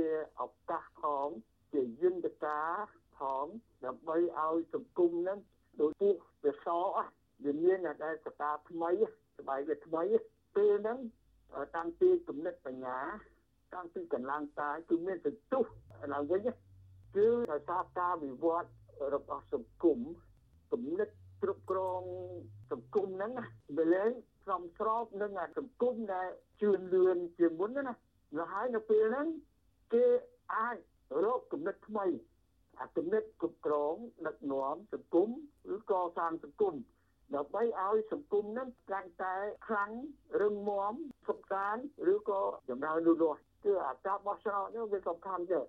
[0.41, 1.27] ឱកាសផង
[1.71, 2.71] ជាយន្តការ
[3.17, 3.45] ផង
[3.85, 5.39] ដើម្បីឲ្យសង្គមហ្នឹង
[5.81, 7.09] ដូចពួកវាសអស់
[7.45, 8.91] វាមានតែសតាថ្មី
[9.39, 10.03] ស្បែកវាថ្មី
[10.55, 10.99] ពេលហ្នឹង
[11.75, 12.99] តាំងពីគំនិតបញ្ញា
[13.73, 15.63] តាំងពីកម្លាំងកាយគឺមានសន្ទុះ
[16.13, 16.41] ឡើងវិញ
[17.15, 18.69] គឺដោយសារការវិវត្ត
[19.13, 19.99] របស់សង្គម
[20.71, 21.09] គំនិត
[21.41, 22.01] គ្រប់គ្រង
[22.71, 23.31] សង្គមហ្នឹង
[23.77, 24.11] វាលែង
[24.43, 26.27] ស្របស្របនឹងសង្គមដែល
[26.61, 29.27] ជឿនលឿនជាមុនណាដល់ហើយនៅពេលហ្នឹង
[29.93, 30.05] គេ
[30.55, 30.77] អាច
[31.23, 32.05] រកគំនិតថ្មី
[32.81, 33.95] អាគំនិតគ្រប់គ្រង
[34.27, 35.29] ដឹកនាំសង្គម
[35.75, 36.75] ឬក៏សាងសង្គម
[37.35, 39.35] ដើម្បីឲ្យសង្គមនឹងកាន់តែ
[39.67, 39.91] ខ្លាំង
[40.41, 40.93] រឹងមាំ
[41.27, 45.61] សុខសាន្តឬក៏ចម្រើនលូតលាស់គឺអាការបោះឆ្នោតនេះវាសំខាន់ទេ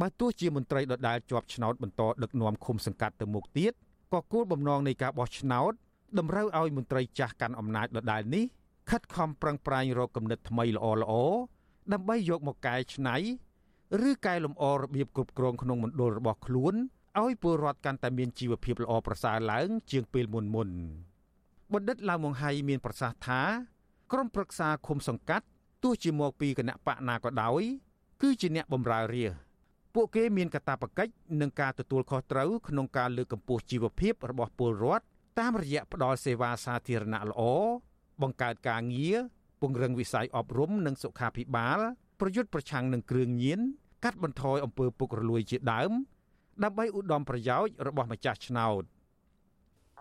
[0.00, 3.72] បើទោះជាមន្ត្រីដដែលជាប់ឆ្នោតបន្តដឹកនាំឃុំសង្កាត់ទៅមុខទៀត
[4.12, 5.72] ក៏គោលបំណងនៃការបោះឆ្នោត
[6.18, 8.44] តម្រូវឲ្យមន្ត្រីចាស់កាន់អំណាចដដែលនេះ
[8.90, 11.12] ខិតខំប្រឹងប្រែងរកគំនិតថ្មីល្អល្អ
[11.92, 13.16] ដើម្បីយកមកកែច្នៃ
[14.08, 16.74] ឬកែលម្អរបៀបគ្រប់គ្រងក្នុងមណ្ឌលរបស់ខ្លួន
[17.20, 20.68] ឲ្យពលរដ្ឋកាន់តែមានជីវភាពល្អប្រសើរឡើងជាងពេលមុនមុន
[21.72, 23.42] បណ្ឌិតឡាវមងហៃមានប្រសាសន៍ថា
[24.12, 25.46] ក្រុមប្រឹក្សាឃុំសង្កាត់
[25.82, 27.62] ទោះជាមកពីគណៈបកណាក៏ដោយ
[28.22, 29.32] គឺជាអ្នកបម្រើរាជ
[29.94, 35.04] ពួកគេមានកាតព្វកិច្ចនិងការទទួលខុសត្រូវក្នុងការលើកកម្ពស់ជីវភាពរបស់ពលរដ្ឋ
[35.40, 37.42] តាមរយៈផ្តល់សេវាសាធារណៈល្អ
[38.22, 39.18] បង្កើតការងារ
[39.60, 41.80] ពង្រឹងវិស័យអប់រំនិងសុខាភិបាល
[42.20, 43.60] ប្រយុទ្ធប្រឆាំងនឹងគ្រឿងញៀន
[44.04, 45.92] កាត់បន្ថយអំពើពុករលួយជាដើម
[46.64, 48.82] ដើម្បីឧត្តមប្រយោជន៍របស់ម្ចាស់ឆ្នោត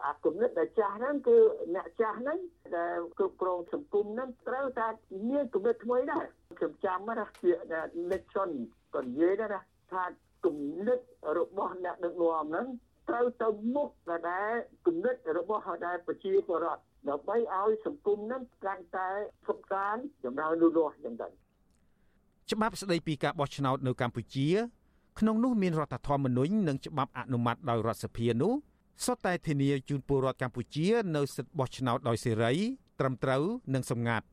[0.04, 1.38] អាគំនិតដែលចាស់ហ្នឹងគឺ
[1.76, 2.40] អ្នកចាស់ហ្នឹង
[2.78, 4.88] ដែលគ្រប់គ្រងសង្គមហ្នឹងត្រូវតែ
[5.30, 6.26] មានគំនិតថ្មីដែរ
[6.60, 7.52] ខ្ញុំចាំណាជា
[8.12, 8.50] និចជន
[8.96, 9.56] ក៏និយាយដែរ
[9.92, 10.04] ថា
[10.46, 11.00] គំនិត
[11.38, 12.68] របស់អ្នកដឹកនាំហ្នឹង
[13.10, 13.90] ត្រូវទៅមុខ
[14.30, 14.54] ដែល
[14.86, 19.10] គំនិតរបស់ដែលប្រជាពលរដ្ឋដើម្បីឲ្យសង្គមហ្នឹងកាន់តែ
[19.48, 21.34] សុខសាន្តចម្រើនលូតលាស់យ៉ាងដែរ
[22.52, 24.50] ច្បាប់ស្តីពីការបោះឆ្នោតនៅកម្ពុជា
[25.20, 28.54] ក្នុងនោះមានរដ្ឋធម្មនុញ្ញនិងច្បាប់អនុម័តដោយរដ្ឋសភានោះ
[29.06, 32.54] សុទ្ធតែធានាជូនពលរដ្ឋកម្ពុជានៅសិទ្ធិបោះឆ្នោតដោយសេរី
[33.00, 33.44] ត្រឹមត្រូវ
[33.74, 34.26] និងសម្ងាត់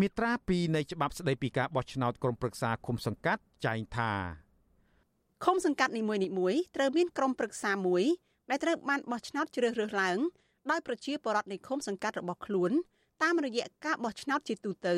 [0.00, 4.12] មាត្រា2នៃច្បាប់ស្តីពីការបោះឆ្នោតក្រុមប្រឹក្សាឃុំសង្កាត់ចែងថា
[5.44, 8.04] ឃុំសង្កាត់នីមួយៗត្រូវមានក្រុមប្រឹក្សាមួយ
[8.50, 10.18] ដែលត្រូវបានបោះឆ្នោតជ្រើសរើសឡើង
[10.70, 12.72] ដោយប្រជាពលរដ្ឋនៃឃុំសង្កាត់របស់ខ្លួន
[13.22, 14.96] តាមរយៈការបោះឆ្នោតជាទូទៅ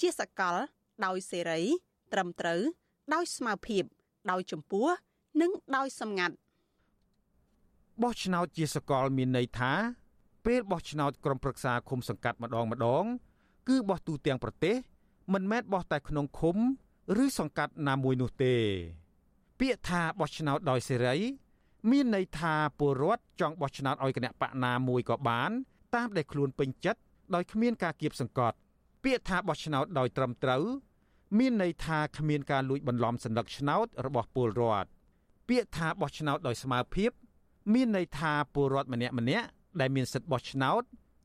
[0.00, 0.56] ជាសកល
[1.04, 1.60] ដោយសេរី
[2.12, 2.60] ត្រឹមត្រូវ
[3.14, 3.84] ដោយស្មារភាព
[4.30, 4.86] ដោយចម្ពោះ
[5.40, 6.34] និងដោយសម្ងាត់
[8.02, 9.72] បោះឆ្នោតជាសកលមានន័យថា
[10.44, 13.04] ពេលបោះឆ្នោតក្រុមប្រឹក្សាឃុំសង្កាត់ម្ដងម្ដង
[13.68, 14.76] គឺបោះទូទាំងប្រទេស
[15.32, 16.56] មិនមែនបោះតែក្នុងឃុំ
[17.22, 18.54] ឬសង្កាត់ណាមួយនោះទេ
[19.60, 21.16] ពាក្យថាបោះឆ្នោតដោយសេរី
[21.90, 25.50] មានន័យថាពលរដ្ឋចង់បោះឆ្នោតឲ្យគណៈបកណាមួយក៏បាន
[25.94, 27.00] តាមដែលខ្លួនពេញចិត្ត
[27.34, 28.56] ដោយគ្មានការគៀបសង្កត់
[29.04, 30.64] ពាក្យថាបោះឆ្នោតដោយត្រឹមត្រូវ
[31.38, 34.88] មានន័យថាគ្មានការលួចបន្លំសញ្ញាឆ្នោតរបស់ពលរដ្ឋ
[35.48, 37.10] ពាក្យថាបោះឆ្នោតដោយស្មារភាព
[37.72, 39.46] មានន័យថាពលរដ្ឋម្នាក់ម្នាក់
[39.80, 40.82] ដែលមានសិទ្ធិបោះឆ្នោត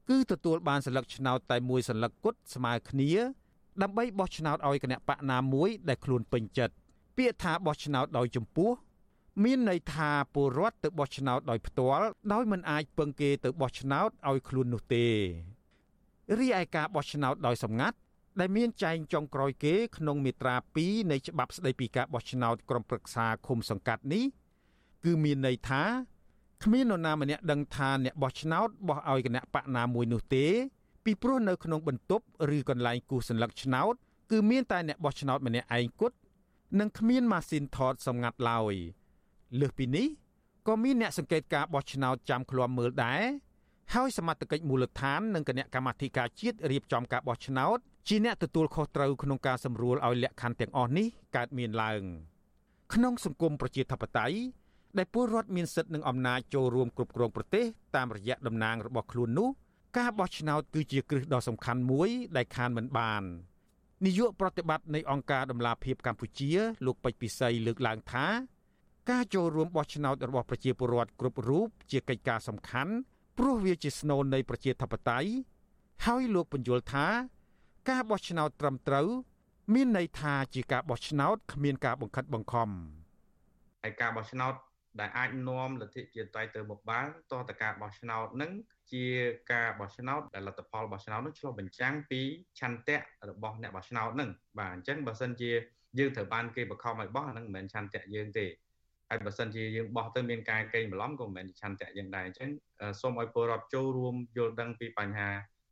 [0.10, 3.12] គឺទទួលបានសញ្ញាឆ្នោតតែមួយសញ្ញាគត់ស្មើគ្នា
[3.82, 6.74] ដើម្បីបោះឆ្នោតឲ្យគណៈបកណាមួយដែលខ្លួនពេញចិត្ត
[7.18, 8.72] ពាក្យថាបោះឆ្នោតដោយចម្ពោះ
[9.44, 15.08] មានន័យថាពលរដ្ឋទៅបោះឆ្នោតដោយផ្ទាល់ដោយមិនអាចពឹងគេទៅបោះឆ្នោតឲ្យខ្លួននោះទេ
[16.38, 17.98] រីឯការបោះឆ្នោតដោយសម្ងាត់
[18.40, 24.26] ដែលមានចែងចុងក្រោយគេក្នុងមាត្រា2នៃច្បាប់ស្តីពីការបោះឆ្នោតក្រុមប្រឹក្សាឃុំសង្កាត់នេះ
[25.04, 25.84] គឺមានន័យថា
[26.64, 30.46] គ្មាននរណាម្នាក់ដឹងថាអ្នកបោះឆ្នោតបោះឲ្យគណៈបកណាមួយនោះទេ
[31.06, 32.26] ពីព្រោះនៅក្នុងបន្ទប់
[32.56, 33.94] ឬកន្លែងគូសសញ្ញកឆ្នោត
[34.32, 36.16] គឺមានតែអ្នកបោះឆ្នោតម្នាក់ឯងគត់
[36.80, 38.74] និងគ្មានម៉ាស៊ីនថតសម្ងាត់ឡើយ
[39.60, 40.08] លើសពីនេះ
[40.68, 43.24] ក៏មានអ្នកសង្កេតការបោះឆ្នោតចាំឃ្លាំមើលដែរ
[43.96, 47.78] ហើយសមត្ថកិច្ចមូលដ្ឋាននិងគណៈកម្មាធិការជាតិរៀបចំការបោះឆ្នោត
[48.08, 52.02] ជាអ្នកទទួលខុសត្រូវក្នុងការសម្រួលឲ្យលក្ខខណ្ឌទាំងអស់នេះកើតមានឡើង
[52.94, 54.38] ក្នុងសង្គមប្រជាធិបតេយ្យ
[54.98, 57.66] ដែលពលរដ្ឋមានសិទ្ធិនិងអំណាចចូលរួមគ្រប់គ្រងប្រទេស
[57.96, 59.50] តាមរយៈតំណាងរបស់ខ្លួននោះ
[59.98, 63.24] ការបោះឆ្នោតគឺជាគ្រឹះដ៏សំខាន់មួយដែលខានមិនបាន
[64.06, 66.52] នាយកប្រតិបត្តិនៃអង្គការដំឡាភិបកម្ពុជា
[66.86, 68.26] លោកពេជ្រពិសីលើកឡើងថា
[69.10, 72.94] ការចូលរួមបោះឆ្នោតរបស់ប្រជាពលរដ្ឋគ្រប់រូបជាកិច្ចការសំខាន់
[73.42, 75.30] ព្រោះវាជាស្នូលនៃប្រជាធិបតេយ្យ
[76.06, 77.08] ហើយលោកបញ្យល់ថា
[77.90, 79.08] ការបោះឆ្នោតត្រឹមត្រូវ
[79.74, 82.70] មានន័យថាជាការបោះឆ្នោតគ្មានការបង្ខិតបង្ខំ
[83.84, 84.54] ហើយការបោះឆ្នោត
[85.00, 88.52] ដែលអាចនាំលទ្ធិជាតិតៃទៅមុខបានតើតើការបោះឆ្នោតនឹង
[88.92, 89.06] ជា
[89.54, 92.22] ការបោះឆ្នោតដែលលទ្ធផលបោះឆ្នោតនឹងឆ្លុះបញ្ចាំងពី
[92.60, 92.98] ឆន្ទៈ
[93.30, 94.30] របស់អ្នកបោះឆ្នោតនឹង
[94.60, 95.52] បាទអញ្ចឹងបើសិនជា
[96.00, 98.46] យើងត្រូវបានគេបង្ខំឲ្យបោះអានឹងមិនមែនឆន្ទៈយើងទេ
[99.10, 102.50] ហើយបើសិនជាយើងបោះទៅមានការកេងបន្លំក៏មិនមែនឆន្ទៈយើងដែរអញ្ចឹង
[103.02, 105.30] សូមឲ្យពលរដ្ឋចូលរួមយល់ដឹងពីបញ្ហា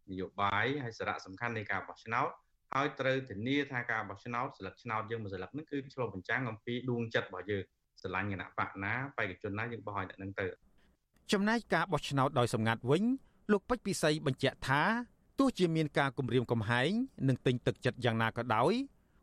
[0.09, 2.29] នយោបាយហើយសារៈសំខាន់នៃការបោះឆ្នោត
[2.73, 7.63] ហើយត្រូវធានាថាការបោះឆ្នោតសិលឹកឆ្នោតយើងមួយសិលឹកហ្នឹងគឺឆ្លុះបញ្ចាំងអំពីដួងចិត្តរបស់យើង
[8.01, 10.47] ស្រឡាញ់គណៈបកណាបេក្ខជនណាយើងបោះឲ្យអ្នកហ្នឹងទៅ
[11.31, 13.03] ចំណែកការបោះឆ្នោតដោយសម្ងាត់វិញ
[13.51, 14.81] លោកពេជ្រពិសីបញ្ជាក់ថា
[15.39, 16.89] ទោះជាមានការគម្រាមកំហែង
[17.27, 18.73] និងទិញទឹកចិត្តយ៉ាងណាក៏ដោយ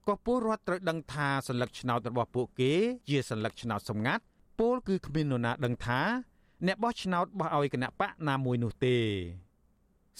[0.08, 2.74] ក៏ពលរដ្ឋត្រូវដឹងថាសัญลักษณ์ឆ្នោតរបស់ពួកគេ
[3.10, 4.24] ជាសัญลักษณ์ឆ្នោតសម្ងាត់
[4.60, 6.00] ពលគឺគ្មាននរណាដឹងថា
[6.68, 8.98] អ្នកបោះឆ្នោតបោះឲ្យគណៈបកណាមួយនោះទេ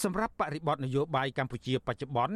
[0.04, 2.36] សម្រាប់បរិបទនយោបាយកម្ពុជាបច្ចុប្បន្ន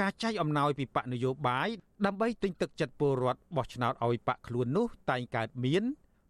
[0.00, 1.68] ការចែកអំណោយពីបកនយោបាយ
[2.06, 5.82] ដើម្បីទិញទឹកចិត្តពលរដ្ឋបោះឆ្នោតឲ្យបកខ្លួននោះតែងកើតមាន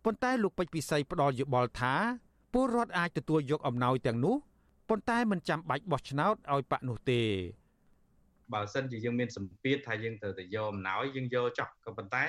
[0.05, 1.95] ប៉ុន្តែលោកពេជ្រពិសីផ្ដល់យោបល់ថា
[2.53, 4.37] ពលរដ្ឋអាចទទួលយកអំណោយទាំងនោះ
[4.89, 7.23] ប៉ុន្តែមិនចាំបាច់បោះឆ្នោតឲ្យបកនោះទេ
[8.54, 12.24] បើសិនជាយើងមានសម្ពាធថាយើងត្រូវតែយកអំណោយយើងយកចោះក៏ប៉ុន្តែ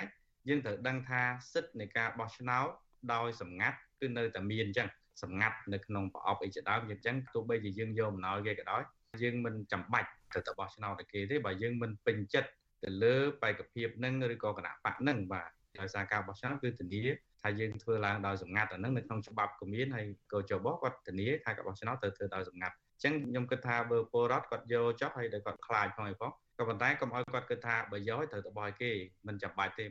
[0.48, 1.20] យើងត្រូវដឹងថា
[1.52, 2.68] សិទ្ធិនៃការបោះឆ្នោត
[3.14, 4.88] ដោយសម្ងាត់គឺនៅតែមានអញ្ចឹង
[5.22, 8.82] សម្ងាត់នៅក្នុងប្រអប់អីជាដើមអញ្ចឹងទោះបីជាយើងយកអំណោយគេក៏ដោយ
[9.22, 12.48] យើងមិនចាំបាច់ទៅទៅបោះឆ្នោតឲ្យគេទេបើយើងមិនពេញចិត្ត
[12.84, 15.50] ទៅលើបេក្ខភាពនឹងឬក៏គណៈបកនឹងបាទ
[15.80, 17.02] ដោយសារការបោះឆ្នោតគឺធានា
[17.42, 28.90] ថាយើងធ្វើឡើងដោយសម្ងាត់អានឹងនៅក្នុងច្បាប់ក៏មានហើយក៏ចបគាត់ធានាថាការបោះឆ្នោតត្រូវធ្វើដោយសម្ងាត់អញ្ចឹងខ្ញុំគិតថាបើពលរដ្ឋគាត់យកចុះហើយដែលគាត់ខ្លាចផងឯផងក៏ប៉ុន្តែកុំឲ្យគាត់គិតថាបើយកត្រូវទៅបោះឲ្យគេ
[29.26, 29.86] មិនចាំបាច់ទេ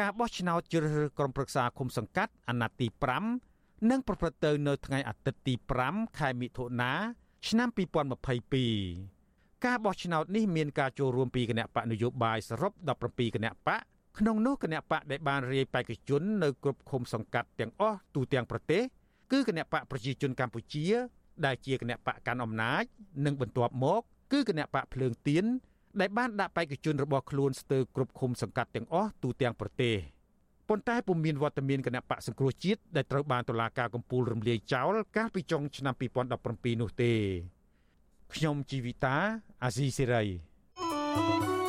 [0.00, 2.86] ការបោះឆ្នោតជ្រើសរើសក្រុមប្រឹក្សាគុំសង្កាត់អាណត្តិទី
[3.42, 5.54] 5នឹងប្រព្រឹត្តទៅនៅថ្ងៃអាទិត្យទី
[5.86, 6.92] 5ខែមិថុនា
[7.48, 7.68] ឆ្នាំ
[8.46, 12.72] 2022ការបោះឆ្នោតនេះមានការចូលរួមពីគណៈបកនយោបាយសរុប
[13.04, 13.80] 17គណៈបក
[14.18, 18.82] ក្នុងនោះគណៈបកដែលបានរាយបេក្ខជននៅគ្រប់ឃុំសង្កាត់ទាំងអស់ទូទាំងប្រទេស
[19.32, 20.84] គឺគណៈបកប្រជាជនកម្ពុជា
[21.44, 22.84] ដែលជាគណៈបកកាន់អំណាច
[23.24, 25.44] និងបន្ទាប់មកគឺគណៈបកភ្លើងទៀន
[26.00, 29.96] ដែលបានដាក់បេក្ខជនរបស់ខ្លួនស្ទើរគ្រប់ឃុំសង្កាត់ទាំងអស់ទូទាំងប្រទេស
[30.68, 35.94] ប៉ុន្តែពុំមានវត្តមានគណៈបកសង្គ្រោះជាតិដែលត្រូវបានតុលាការកំពូលរំលាយចោលកាលពីចុងឆ្នាំ
[36.38, 37.12] 2017នោះទេ
[38.34, 39.16] ខ្ញុំជីវិតា
[39.64, 40.24] អាស៊ីសេរី
[41.16, 41.65] thank you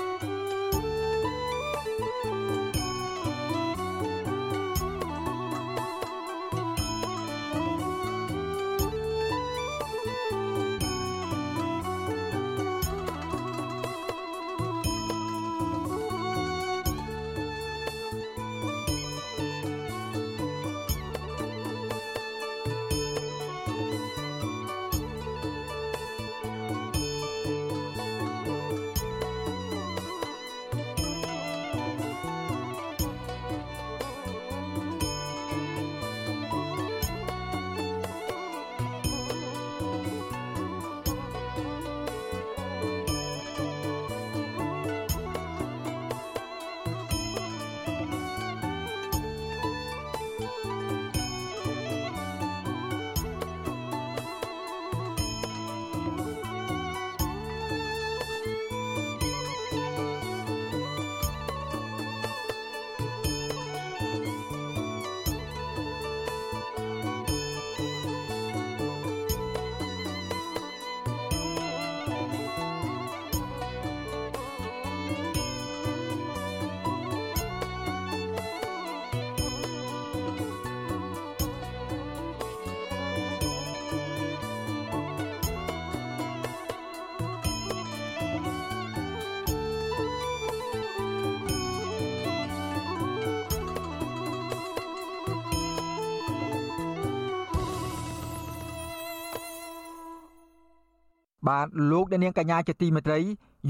[101.47, 103.19] បាទលោកអ្នកនាងកញ្ញាជាទីមេត្រី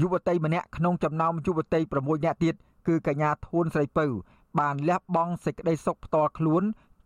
[0.00, 2.54] យុវតីម្នាក់ក្នុងចំណោមយុវតី6នាក់ទៀត
[2.88, 4.06] គឺកញ្ញាធួនស្រីពៅ
[4.58, 6.62] បានលះបង់សេចក្តីសុខផ្ទាល់ខ្លួន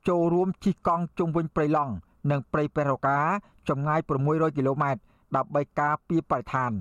[0.08, 1.92] ចូលរួមជិះកង់ជុំវិញព្រៃឡង់
[2.30, 3.18] និងព្រៃពេរកា
[3.68, 5.00] ចម្ងាយ600គីឡូម៉ែត្រ
[5.36, 6.72] ដើម្បីការពារបរិស្ថាន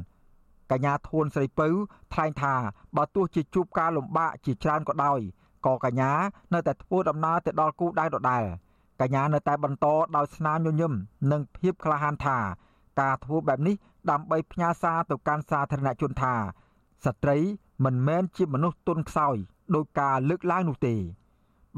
[0.71, 1.67] កញ្ញាធួនស្រីពៅ
[2.13, 2.55] ថ្លែងថា
[2.97, 5.19] បើទោះជាជួបការលំបាកជាច្រើនក៏ដោយ
[5.65, 6.11] ក៏កញ្ញា
[6.53, 8.43] នៅតែធ្វើដំណើរទៅដល់គូដៅដដែល
[9.01, 10.93] កញ្ញានៅតែបន្តដោយស្នាមញញឹម
[11.31, 12.37] និងភាពក្លាហានថា
[12.99, 13.75] ការធ្វើបែបនេះ
[14.11, 16.35] ដើម្បីផ្ញើសារទៅកាន់សាធារណជនថា
[17.05, 17.37] ស្ត្រី
[17.85, 19.35] មិនមែនជាមនុស្សទន់ខ្សោយ
[19.75, 20.95] ដោយការលើកឡើងនោះទេ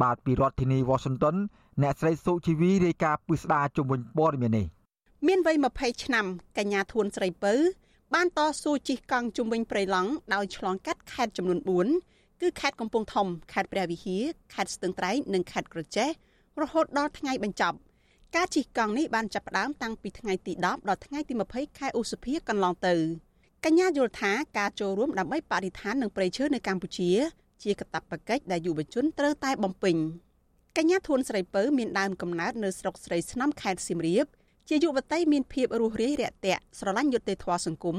[0.01, 1.35] បាទពីរដ្ឋធានី Washington
[1.81, 4.65] អ្នកស្រីសុជីវីរាយការណ៍ពីស្ដារជំនាញព័ត៌មាននេះ
[5.27, 6.25] មានវ័យ20ឆ្នាំ
[6.57, 7.53] កញ្ញាធួនស្រីពៅ
[8.13, 11.55] បានតស៊ូជិះកង់ជំនាញព្រៃឡង់ដោយឆ្លងកាត់ខេត្តចំនួ
[11.85, 16.09] ន4គឺខេត្តកំពង់ធំខេត្តព្រះវិហារខេត្តស្ទឹងត្រែងនិងខេត្តក្រចេះ
[16.61, 17.77] រហូតដល់ថ្ងៃបញ្ចប់
[18.35, 22.93] ការជិះកង់នេះបានចាប់ផ្ដើមតាំងពីថ្ងៃទី10ដល់ថ្ងៃទី20ខែឧសភាកន្លងទៅ
[23.65, 27.11] កញ្ញាយល់ថាការចូលរួមដើម្បីបរិស្ថាននិងប្រៃឈើនៅកម្ពុជា
[27.63, 29.95] ជាកាតព្វកិច្ចដែលយុវជនត្រូវតែបំពេញ
[30.77, 34.25] កញ្ញាធួនស្រីពៅមានដើមកំណើតនៅស្រុកស្រីស្នំខេត្តសៀមរាប
[34.69, 37.97] ជាយុវតីមានភាពរួសរាយរាក់ទាក់ស្រឡាញ់យុត្តិធម៌សង្គម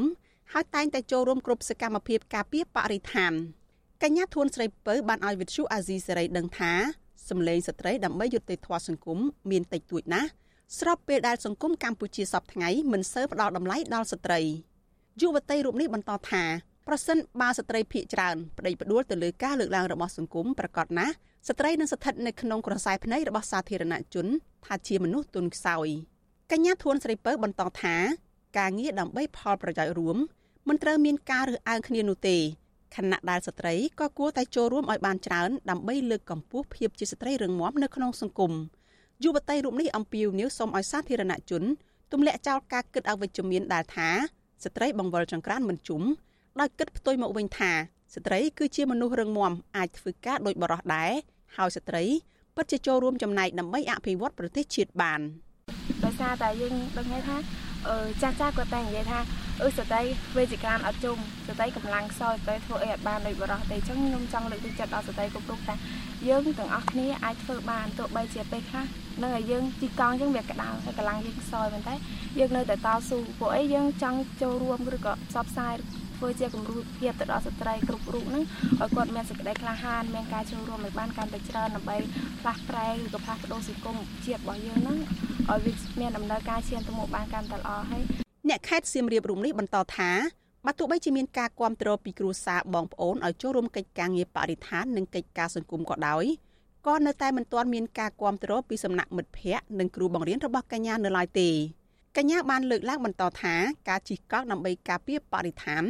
[0.53, 3.33] ហើយតែងតែចូលរួមគ្រប់សកម្មភាពការពារបរិស្ថាន
[4.03, 6.73] កញ្ញាធួនស្រីពៅបានឲ្យវិទ្យុអាស៊ីសេរីដឹងថា
[7.31, 9.19] សម្លេងស្ត្រីដើម្បីយុត្តិធម៌សង្គម
[9.51, 10.29] មានតិចតួចណាស់
[10.79, 14.41] ស្របពេលដែលសង្គមកម្ពុជាសពថ្ងៃមិនសូវផ្ដល់តម្លៃដល់ស្ត្រី
[15.21, 16.45] យុវតីរូបនេះបន្តថា
[16.89, 21.15] ប្រសិនបើស្ត្រីភៀកច្រើនប្តីផ្ដួលទៅលើការលើកឡើងរបស់សង្គមប្រកាសណាស់
[21.49, 24.27] ស្ត្រីនឹងស្ថិតនៅក្នុងក្រសែភ្នែករបស់សាធារណជន
[24.67, 25.89] ថាជាមនុស្សទុនខ្សោយ
[26.53, 27.97] កញ្ញាធួនស្រីពៅបន្តថា
[28.59, 30.17] ការងារដើម្បីផលប្រយោជន៍រួម
[30.69, 32.37] មិនត្រូវមានការរើសអើងគ្នានោះទេ
[32.97, 38.53] ខណៈដែលស្ត្រីក៏គួរតែចូលរួមឲ្យបានច្រើនដើម្បីលើកកម្ពស់ភាពជាស្ត្រីរឹងមាំនៅក្នុងសង្គម
[39.25, 41.63] យុវតីរូបនេះអំពាវនាវសូមឲ្យសាធារណជន
[42.13, 44.09] ទម្លាក់ចោលការគិតអវិជ្ជមានដែលថា
[44.65, 46.03] ស្ត្រីបង្វិលចង្ក្រានមិនជុំ
[46.61, 47.73] ដោយគិតផ្ទុយមកវិញថា
[48.15, 51.13] ស្ត្រីគឺជាមនុស្សរឹងមាំអាចធ្វើការដោយបរិះដែរ
[51.57, 52.05] ហើយស្ត្រី
[52.57, 55.21] ពិតជាចូលរួមចំណែកដើម្បីអភិវឌ្ឍប្រទេសជាតិបាន
[56.05, 57.37] ដោយសារតែយើងដឹងថា
[57.89, 59.19] អឺចាស់ចាស់គាត់តែនិយាយថា
[59.63, 60.03] អឺស្ត្រី
[60.37, 65.75] វេទិកាអត់ជុំស្ត្រីកម្លាំងខ្សោយស្ត្រីធ្វើអីអត់បានដូចបរោះទេអញ្ចឹងខ្ញុំចង់លើកទឹកចិត្តដល់ស្ត្រីគ្រប់រូបថា
[66.29, 68.85] យើងទាំងអស់គ្នាអាចធ្វើបានទោះបីជាពេលខ្លះ
[69.23, 71.95] នៅឲ្យយើងជីកង់អញ្ចឹងវាក្តៅហើយកម្លាំងយើងខ្សោយប៉ុន្តែ
[72.39, 75.75] យើងនៅតែតស៊ូពួកអីយើងចង់ចូលរួមឬក៏ផ្សព្វផ្សាយ
[76.17, 78.45] ធ្វើជាគំរូភាពទៅដល់ស្ត្រីគ្រប់រូបហ្នឹង
[78.81, 81.97] ឲ្យគាត់មានសេចក្តីក្លាហានមានការចូលរួមឲ្យបានកាន់តែច្រើនដើម្បី
[82.41, 83.97] ផ្លាស់ប្រែឬក៏ផ្លាស់ប្ដូរសង្គម
[84.27, 84.99] ជាតិរបស់យើងហ្នឹង
[85.51, 90.11] ឲ្យវាមានដំណើរការឈានទៅមុខបានកាន់តែល្អហើយ អ្នកខេត្តសៀមរាបរូបនេះបន្តថា
[90.67, 96.25] បើទោះបីជាមានការគ្រប់គ្រងពីគ្រួសារបងប្អូនឲ្យចូលរួមកិច្ចការងារបរិស្ថាននិងកិច្ចការសង្គមក៏ដោយ
[96.87, 101.51] ក៏នៅតែមិនទាន់មានការគ្រប់គ្រងពីសំណាក់មិត្តភ័ក្តិនិងគ្រូបង្រៀនរបស់កញ្ញានៅឡើយទេ
[102.17, 103.55] កញ្ញាបានលើកឡើងបន្តថា
[103.89, 105.85] ការជិះកង់ដើម្បីការពារបរិស្ថាន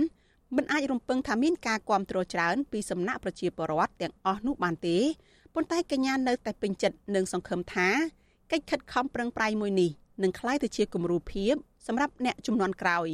[0.57, 4.97] មិនអាចរំពឹងថាមានការគ្រប់គ្រងច្រើនពីសំណាក់ប្រជាពលរដ្ឋទាំងអស់នោះបានទេ
[5.55, 7.89] ប៉ុន្តែកញ្ញានៅតែពេញចិត្តនិងសង្ឃឹមថា
[8.53, 9.91] កិច្ចខិតខំប្រឹងប្រែងមួយនេះ
[10.23, 11.55] នឹងក្លាយទៅជាគំរូភាព
[11.89, 13.09] សម្រាប់អ្នកចំនួនក្រោយ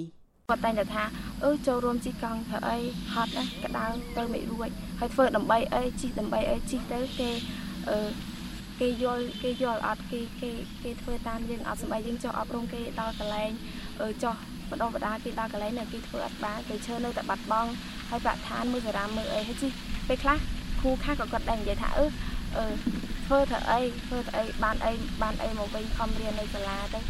[0.51, 1.05] គាត់តែងតែថា
[1.45, 2.79] អឺចូលរួមជិះកង់ធ្វើអី
[3.13, 3.85] ហត់ណាក្តៅ
[4.17, 4.69] ទៅមិនរួច
[4.99, 7.31] ហើយធ្វើដើម្បីអីជិះដើម្បីអីជិះទៅគេ
[7.91, 8.09] អឺ
[8.81, 10.51] គេយល់គេយល់អត់គេគេ
[10.83, 13.51] គេធ្វើតាមយើងអត់សម្បៃយើងចុះអប់រំគេដល់កន្លែង
[14.01, 14.35] អឺចុះ
[14.71, 17.71] បដិបដាគេដល់កន្លែងនៅគេធ្វើអត់បានគេឈើនៅតែបាត់បង់
[18.11, 19.71] ហើយប្រាក់ឋានមើលសារ៉ាមើលអីហើយជិះ
[20.09, 20.39] ពេលខ្លះ
[20.81, 22.05] គ្រូខ្លះក៏គាត់ដែរនិយាយថាអឺ
[22.57, 22.65] អឺ
[23.27, 24.93] ធ្វើធ្វើអីធ្វើធ្វើអីបានអី
[25.23, 27.01] បានអីមកវិញខំរៀននៅសាលាទៅ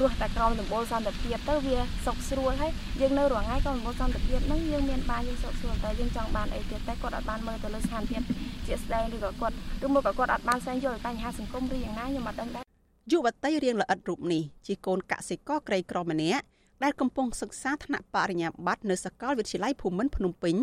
[0.00, 8.22] រស់តែក្រោមដំបូលសន្តិភាពទៅវាសុខស្រួលហើយយើងនៅរាល់ថ្ងៃក្រោមដំបូលសន្តិភាពហ្នឹងយើងមានបានយើងសុខស្រួលតែយើងចង់បានអីទៀតតែគាត់អត់បានមើលទៅលើស្ថានភាព
[8.66, 9.54] ជាក់ស្ដែងឬក៏គាត់
[9.86, 12.64] ឬមកក៏គាត់អត់បានស្វែងយល់បញ្ហាសង្គមឬយ៉ាងណាខ្ញុំអត់ដឹងដែរ
[13.12, 16.42] យុវតីរៀងល្អិតរូបនេះជាកូនកសិករក្រីក្រម្នាក់
[16.82, 20.56] ដែលកំពុងសិក្សាថ្នាក់បរិញ្ញាបត្រនៅសាកលវិទ្យាល័យភូមិន្ទភ្នំពេញ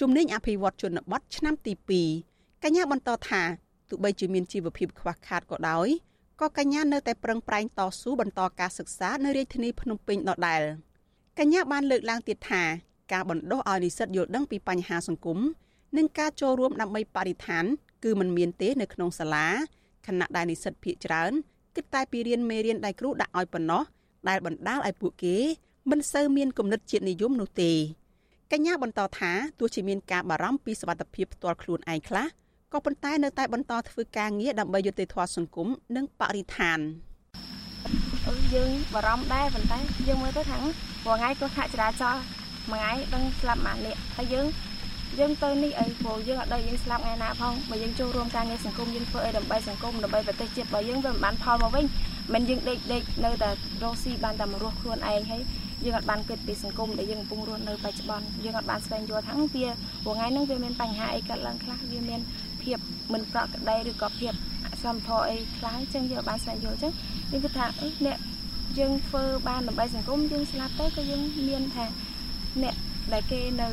[0.00, 1.72] ជំនាញអភិវឌ្ឍជនបទឆ្នាំទី
[2.18, 3.42] 2កញ្ញាបន្តថា
[3.88, 5.88] ទោះបីជាមានជីវភាពខ្វះខាតក៏ដោយ
[6.40, 10.62] ក៏កញ្ញានៅតែប្រឹងប្រែងតស៊ូបន្តការសិក្សានៅរាជធានីភ្នំពេញដដែល
[11.38, 12.62] កញ្ញាបានលើកឡើងទៀតថា
[13.12, 15.38] ការបណ្ដុះឲ្យនិស្សិតយល់ដឹងពីបញ្ហាសង្គម
[15.96, 17.64] និងការចូលរួមដើម្បីបរិស្ថាន
[18.04, 19.46] គឺมันមានទេនៅក្នុងសាលា
[20.06, 21.32] ខណៈដែលនិស្សិតភាគច្រើន
[21.76, 23.82] គិតតែពីរៀនមេរៀនដែលគ្រូដាក់ឲ្យប៉ុណ្ណោះ
[24.28, 25.36] ដែលបណ្ដាលឲ្យពួកគេ
[25.90, 27.72] មិនសូវមានគំនិតជាតិនិយមនោះទេ
[28.52, 32.26] កញ្ញាបន្តថាទោះជាមានការបារម្ភពីសវត្ថិភាពផ្ទាល់ខ្លួនឯងខ្លះ
[32.76, 36.78] ក៏ប៉ុន្តែនៅតែបន្តធ្វើការងារដើម្បីយុត្តិធម៌សង្គមនិងបរិស្ថាន
[38.28, 40.72] អឺយើងបារម្ភដែរប៉ុន្តែយើងមើលទៅថាមួយ
[41.04, 42.22] ថ្ងៃក៏ខាក់ចរាចរណ៍
[42.70, 44.46] មួយថ្ងៃដឹងស្លាប់មួយនាក់ហើយយើង
[45.18, 51.84] យើងទៅនេះអីព្រោះយើងអត់ដឹងយើងស្លាប់ថ្ងៃណាផងបើយើងចូលរួមការងារសង្គមយើងធ្វើអីដើម្បីសង្គមដើម្បីប្រទេសជាតិរបស់យើងវាមិនបានផលមកវិញ
[52.34, 53.50] មិនយើងដេកដេកនៅតែ
[53.82, 55.42] រស់ស៊ីបានតែមករស់ខ្លួនឯងហើយ
[55.84, 62.20] យើងអត់បានគិតពីសង្គមដែលយើងកំពុងរស់នៅបច្ចុប្បន្នយើងអត់បានស្វែងយល់ថាវាថ្ងៃហ្នឹងវាមានបញ្ហាអីកើតឡើងខ្លះវាមាន
[62.66, 62.78] ភាព
[63.12, 64.32] មិនប្រក្រតីឬក៏ភាព
[64.66, 66.92] អសមធម៌អីខ្លះអញ្ចឹងយើងបានស្វែងយល់អញ្ចឹង
[67.30, 67.66] យើងគិតថា
[68.06, 68.18] អ្នក
[68.78, 71.86] យើងធ្វើបានដើម្បីសង្គមយើងស្លាប់ទៅក៏យើងមានថា
[72.62, 72.74] អ្នក
[73.12, 73.68] ដែលគេនៅ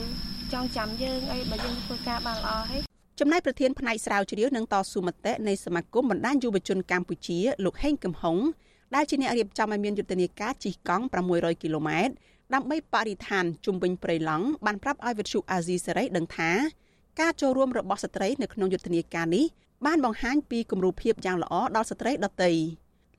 [0.53, 2.81] ចង់ចាំយើងអីបើយើងធ្វើការបានល្អហើយ
[3.19, 8.37] ចំណែកប្រធានផ្នែកស្រាវជ្រាវនិងតស៊ូមតិនៃសមាគមបណ្ដាញយុវជនកម្ពុជាលោកហេងកំហុង
[8.95, 12.13] ដែលជាអ្នករៀបចំឲ្យមានយុទ្ធនាការជិះកង់600គីឡូម៉ែត្រ
[12.53, 16.51] ដើម្បីបរិស្ថានជុំវិញព្រៃឡង់បានប្រាប់ឲ្យវិទ្យុអាស៊ីសេរីដឹងថា
[17.19, 19.45] ការចូលរួមរបស់ស្ត្រីនៅក្នុងយុទ្ធនាការនេះ
[19.85, 22.51] បានបង្ហាញពីគំរូភាពយ៉ាងល្អដល់ស្ត្រីដទៃ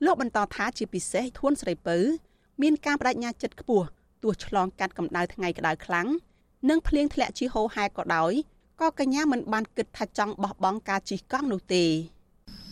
[0.05, 1.97] លោកបន្តថាជាពិសេសធួនស្រីពៅ
[2.62, 3.86] មានការបដិញ្ញាចិត្តខ្ពស់
[4.22, 6.07] ទោះឆ្លងកាត់កម្ដៅថ្ងៃក្តៅខ្លាំង
[6.68, 8.32] និងភ្លៀងធ្លាក់ជាហូរហែក៏ដោយ
[8.80, 11.84] ក៏កញ្ញាមិនបានគិតថាចង់បោះបង់ការជិះកង់នោះទេ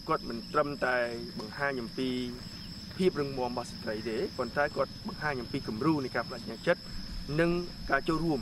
[0.08, 0.96] គាត់មិនត្រឹមតែ
[1.38, 2.08] បង្ហាញអំពី
[2.96, 6.82] ភាពរឹងមាំរបស់ស្ត្រីទេប៉ុន្តែគាត់បង្ហាញអំពីគំរូនៃការបដិញ្ញាចិត្ត
[7.40, 7.50] និង
[7.90, 8.40] ការចូលរួម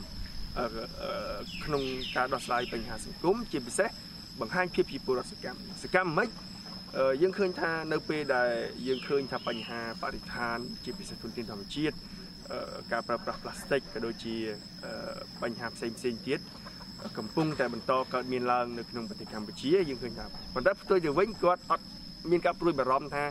[1.65, 1.83] ក្នុង
[2.15, 3.89] ការដោះស្រាយបញ្ហាសង្គមជាពិសេស
[4.41, 6.27] បង្ហាញភាពជាពលរដ្ឋសកម្មសកម្មមិន
[7.21, 8.49] យើងឃើញថានៅពេលដែល
[8.87, 11.95] យើងឃើញថាបញ្ហាបរិស្ថាន ជាពិសេសធនធានធម្មជាតិ
[12.91, 14.35] ការប្រើប្រាស់ប្លាស្ទិកក៏ដូចជា
[15.41, 16.39] បញ្ហាផ្សេងផ្សេងទៀត
[17.17, 21.85] កំពុងតែបន្តកើតមានឡើងនៅក្នុងប្រទេសកម្ពុជាយើងឃើញថាប៉ុន្តែផ្ទុយទៅវិញគាត់អត់
[22.31, 23.23] មានការព្រួយបារម្ភថា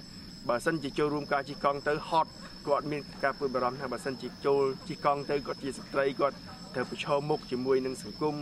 [0.49, 2.31] បើសិនជាចូលរួមការជិះកង់ទៅហត់
[2.69, 6.37] គាត់មានការព្រួយបារម្ភថាបើសិនជាចូលជិះកង់ទៅគាត់ជាស្ត្រីគាត់
[6.75, 8.37] ត្រូវប្រឈមមុខជាមួយនឹងសង្គម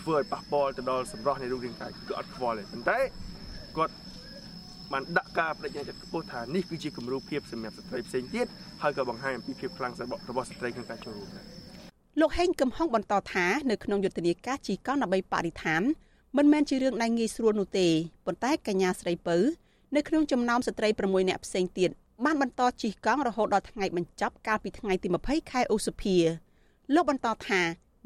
[0.00, 2.98] ធ្វើឲ្យប៉ះពាល់ទៅដល់សម្រស់នៃរូបរាងកាយគឺអត់ខ្វល់ទេប៉ុន្តែ
[3.76, 3.94] គាត់
[4.92, 8.46] បានដាក់ការបដិញ្ញាចិត្តខ្ពស់ថានេះគឺជាគំរូភាពសម្រាប់ស្ត្រីផ្សេងទៀត
[8.82, 9.92] ហើយក៏បង្ហាញអំពីភាពខ្លាំង
[10.30, 11.44] របស់ស្ត្រីក្នុងការចូលរួមដែរ
[12.20, 15.82] លោកហេងកំហុងបន្តថានៅក្នុងយុទ្ធនាការជីកង់ដើម្បីបរិស្ថាន
[16.36, 17.88] មិនមែនជារឿងដែលងាយស្រួលនោះទេ
[18.26, 19.36] ប៉ុន្តែកញ្ញាស្រីពៅ
[19.96, 21.90] នៅក្នុងចំណោមស្ត្រី6នាក់ផ្សេងទៀត
[22.24, 26.16] បានបន្តជិះកង់រហូតដល់ថ្ងៃបញ្ចប់កាលពីថ្ងៃទី20ខែឧសភា
[26.94, 27.60] លោកបន្តថា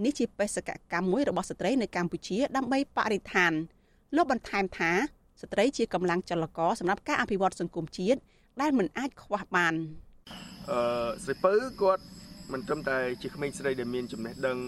[0.05, 3.53] នេះជាបេសកកម្មមួយរបស់ស្ត្រីនៅកម្ពុជាដើម្បីបរិស្ថាន
[4.16, 4.93] លោកបន្ថែមថា
[5.43, 8.20] ស្ត្រីជាកម្លាំងចលករសម្រាប់ការអភិវឌ្ឍសង្គមជាតិ
[8.61, 9.74] ដែលមិនអាចខ្វះបាន
[10.70, 12.05] អឺស្រីពៅគាត់
[12.53, 14.59] មិនត្រឹមតែជាក្មេងស្រីដែលមានចំណេះដឹង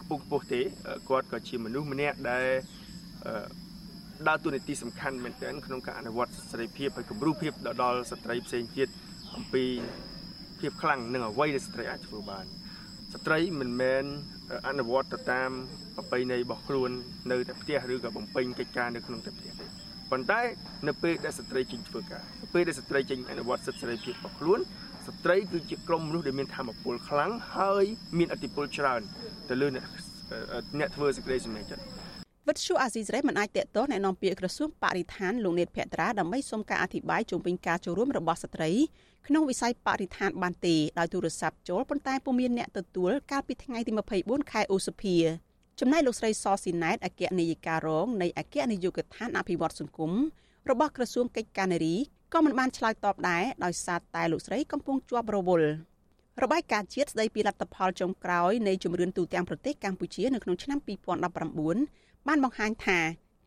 [0.00, 0.60] ខ្ពស់ខ្ពស់ទេ
[1.08, 2.46] គាត់ក៏ជាមនុស្សម្នាក់ដែល
[4.28, 7.52] ដើរតួនាទីសំខាន់មែនទែនក្នុងការអនុវត្តសេរីភាពហើយគំរូភាព
[7.82, 8.88] ដល់ស្ត្រីផ្សេងទៀត
[9.36, 9.64] អំពី
[10.60, 12.44] ភាពខ្លាំងនិងអ្វីដែលស្ត្រីអាចធ្វើបាន
[13.14, 14.04] ស្ត្រីមិនមែន
[14.68, 15.50] អនុវត្តទៅតាម
[15.96, 16.90] ប្រពៃណីរបស់ខ្លួន
[17.30, 19.66] នៅតែផ្ទះឬក៏បំពេញកិច្ចការនៅក្នុងតែផ្ទះទេ
[20.10, 20.40] ប៉ុន្តែ
[20.88, 24.60] នៅពេលដែលស្ត្រីចេញធ្វើការនៅពេលដែលស្ត្រីចេញអនុវត្តសិទ្ធិសេរីភាពរបស់ខ្លួន
[25.06, 27.84] ស្ត្រីគឺជាក្រុមមនុស្សដែលមានធម៌ពលខ្លាំងហើយ
[28.18, 29.00] មានអធិបុលច្រើន
[29.48, 29.84] ទៅលើអ្នក
[30.78, 31.84] អ្នកធ្វើសេចក្តីសម្រេចចិត្ត
[32.48, 38.70] វិទ្យុអាស៊ីសេរីមិនអាចតកតអ្នកនាំពាក្យក្រសួងបរិស្ថានលោកនេតភក្ត្រាដើម្បីសុំការអធិប្បាយជុំវិញការចូលរួមរបស់ស្ត្រី
[39.26, 43.92] ក្នុងវិស័យបរិស្ថានបានទេដោយទូរស័ព្ទចូលប៉ុន្តែពុំមានអ្នកទទួលកាលពីថ្ងៃទី
[44.22, 45.16] 24ខែឧសភា
[45.80, 50.12] ចំណែកលោកស្រីសស៊ីណែតអគ្គនាយិការងនៃអគ្គនាយកដ្ឋានអភិវឌ្ឍសង្គម
[50.70, 51.96] របស់ក្រសួងកិច្ចការនារី
[52.32, 55.68] ក៏មិនបានឆ្លើយតបដែរដោយសារតែលោកស្រីកំពុងជាប់រវល់
[56.42, 62.98] របាយការណ៍ជាតិស្ដីពីលទ្ធផលចុងក្រោយនៃជំរឿនទូទាំងប្រទេសកម្ពុជានៅក្នុងឆ្នាំ2019 បានបង្ហាញថា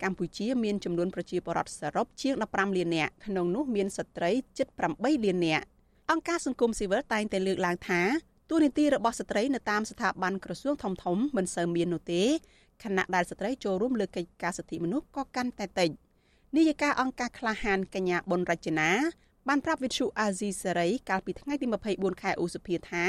[0.03, 5.65] កម្ពុជាមានចំនួនប្រជាពលរដ្ឋសរុបជាង15លាននាក់ក្នុងនោះមានស្ត្រីជិត8លាននាក់
[6.11, 8.01] អង្គការសង្គមស៊ីវិលតែងតែលើកឡើងថា
[8.49, 12.23] ទូនីតិរបស់ស្ត្រីនៅតាមស្ថាប័នក្រសួងធំៗមិនសូវមាននោះទេ
[12.83, 15.89] ខណៈដែលស្ត្រីចូលរួមលើកិច្ចការសិទ្ធិមនុស្សក៏កាន់តែតិច
[16.55, 18.89] នាយិកាអង្គការក្លាហានកញ្ញាប៊ុនរចនា
[19.47, 23.05] បានប្រាប់វិទ្យុអាស៊ីសេរីកាលពីថ្ងៃទី24ខែឧសភាថា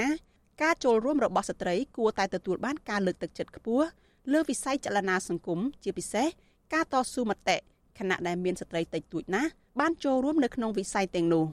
[0.62, 3.86] ការចូលរួមរបស់ស្ត្រីគួរតែទទួលបានការលើកទឹកចិត្តខ្ពស់
[4.32, 6.26] លើវិស័យចលនាសង្គមជាពិសេស
[6.74, 7.56] ការតស៊ូមតិ
[7.98, 9.50] ខណៈដែលមានស្ត្រីតិចតួចណាស់
[9.80, 11.44] បានចូលរួមនៅក្នុងវិស័យទាំងនោះ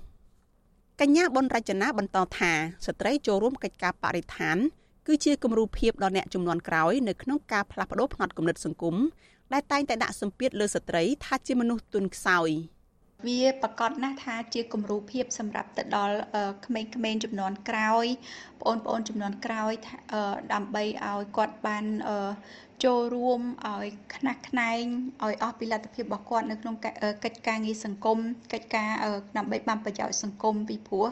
[1.01, 2.51] កញ្ញាប៊ុនរចនាបន្តថា
[2.85, 4.57] ស្ត្រីចូលរួមកិច្ចការបរិស្ថាន
[5.07, 8.95] គឺជាគំរូភាពដល់អ្នកចំនួនក្រោយនៅក្នុងការផ្លាស់ប្តូរផ្នត់គំនិតសង្គម
[9.53, 12.49] ដែលតែងតែដាក់សម្ពាធលើស្ត្រីថាជាមនុស្សទុនខ្សោយ
[13.25, 16.15] វាប្រកាសណាស់ថាជាគំរូភាពសម្រាប់ទៅដល់
[16.65, 18.05] ក្មេងៗចំនួនក្រោយ
[18.61, 19.73] បងប្អូនចំនួនក្រោយ
[20.53, 21.85] ដើម្បីឲ្យគាត់បាន
[22.83, 24.83] ចូលរួមឲ្យខ្នះខ្នែង
[25.23, 26.75] ឲ្យអស់ពីលទ្ធភាពរបស់គាត់នៅក្នុង
[27.23, 28.17] កិច្ចការងារសង្គម
[28.53, 28.89] កិច្ចការ
[29.37, 31.07] ដើម្បីបានប្រយោជន៍សង្គមពីព្រោះ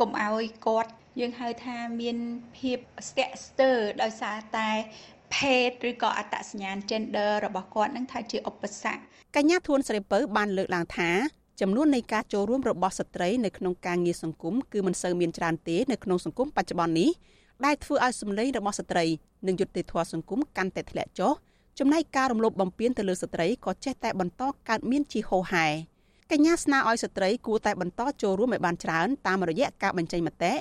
[0.00, 0.90] កុំឲ្យគាត់
[1.20, 2.16] យើងហៅថាមាន
[2.58, 2.78] ភាព
[3.08, 4.70] ស្ទាក់ស្ទើរដោយសារតែ
[5.34, 9.00] ភេទឬក៏អត្តសញ្ញាណ gender របស់គាត់នឹងថាជាឧបសគ្គ
[9.38, 11.10] កញ្ញាធួនស្រីពៅបានលើកឡើងថា
[11.60, 17.10] ចំនួននៃការចូលរួមរបស់ស្ត្រីនៅក្នុងការងារសង្គមគឺមិនសូវមានច្រើនទេនៅក្នុងសង្គមបច្ចុប្បន្ននេះ
[17.64, 19.04] ដែលធ្វើឲ្យសម្លេងរបស់ស្ត្រី
[19.46, 21.32] និងយុត្តិធម៌សង្គមកាន់តែធ្លាក់ចុះ
[21.78, 25.66] ចំណែកការរំលោភបំពានទៅលើស្ត្រីក៏ចេះតែបន្តកើតមានជាហូរហែ
[26.30, 30.52] កញ្ញាស្នើឲ្យស្ត្រីគួរតែបន្តចូលរួមឲ្យបានច្រើនតាមរយៈការបញ្ចេញមតិ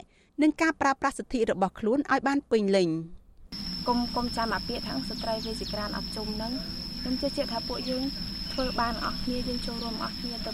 [0.42, 2.90] និងការប្រើប្រាស់សិទ្ធិរបស់ខ្លួនឲ្យបានពេញលេញ
[3.88, 6.54] គុំគុំចាំអាពាក្យថាស្ត្រីវាជាក្រានអត់ជុំនឹង
[7.00, 8.04] ខ្ញុំជឿជាក់ថាពួកយើង
[8.54, 10.52] ធ្វើបានអស់គ្នាយើងចូលរួមអស់គ្នាទៅ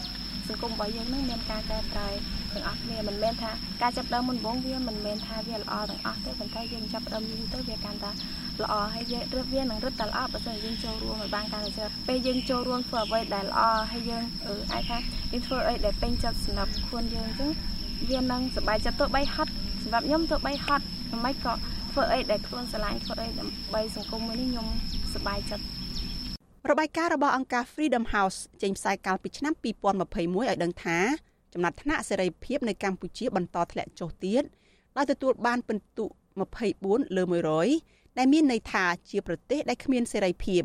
[0.47, 2.08] សង្គមរបស់យើងនឹងមានការកែប្រែ
[2.54, 8.12] ទាំងអស់គ្នាមិនមែនថាការចាប់ដើមមុនបងវាមិនមែនថាវាល្អទាំងអស់ទេប៉ុន្តែយើងចាប់ដើមយូរទៅវាកាន់តែ
[8.64, 14.97] ល្អហើយយើងរឹតវានឹងរឹតតែល្អបើមិនយើងចូលរួមឲ្យបានកាន់តែច្រើនពេលយើងចូលរួមធ្វើអ្វីដែលល្អហើយយើងអឺអាចថា
[15.32, 17.52] យើងធ្វើអីដែលពេញចិត្តសម្រាប់ខ្លួនយើងអញ្ចឹង
[18.10, 19.52] វានឹងសប្បាយចិត្តទៅបីហត់
[19.84, 20.86] សម្រាប់ខ្ញុំទៅបីហត់
[21.24, 21.54] មិនក៏
[21.91, 24.68] ធ្វើអីដែលខ្លួនស្រឡាញ់ធ្វើអីដើម្បីសង្គមមួយនេះខ្ញុំ
[25.14, 25.78] សប្បាយចិត្ត
[26.68, 29.53] របាយការណ៍របស់អង្គការ Freedom House ចេញផ្សាយកាលពីឆ្នាំ
[29.99, 30.99] 2021ឲ្យដឹងថា
[31.53, 34.43] ចំណាត់ថ្នាក់សេរីភាពនៅកម្ពុជាបន្តធ្លាក់ចុះទៀត
[34.97, 36.05] ដោយទទួលបានពិន្ទុ
[36.66, 37.24] 24លើ
[37.70, 40.62] 100ដែលមានន័យថាជាប្រទេសដែលគ្មានសេរីភាព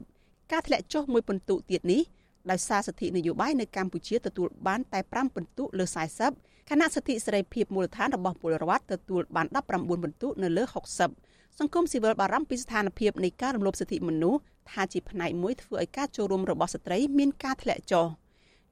[0.53, 2.03] ការធ្លាក់ចុះមួយពិន្ទុទៀតនេះ
[2.51, 5.85] ដោយសារសិទ្ធិនយោបាយនៅកម្ពុជាទទួលបានតែ5ពិន្ទុលើ
[6.29, 11.24] 40ខណៈសិទ្ធិសេរីភាពមូលដ្ឋានរបស់ពលរដ្ឋទទួលបាន19ពិន្ទុនៅលើ60
[11.61, 14.41] សង្គមស៊ីវិលបារម្ភពីស្ថានភាពនៃការរំលោភសិទ្ធិមនុស្ស
[14.71, 18.07] ថាជាផ្នែកមួយធ្វើឲ្យការចូលរួមរបស់ស្ត្រីមានការធ្លាក់ចុះ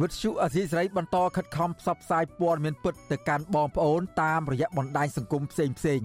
[0.00, 6.00] វិទ្យុអសីស្រីបន្តខិតខំផ្សព្វផ្សាយព័ត៌មានពិតទៅកាន់បងប្អូនតាមរយៈបណ្ដាញសង្គមផ្សេងផ្សេង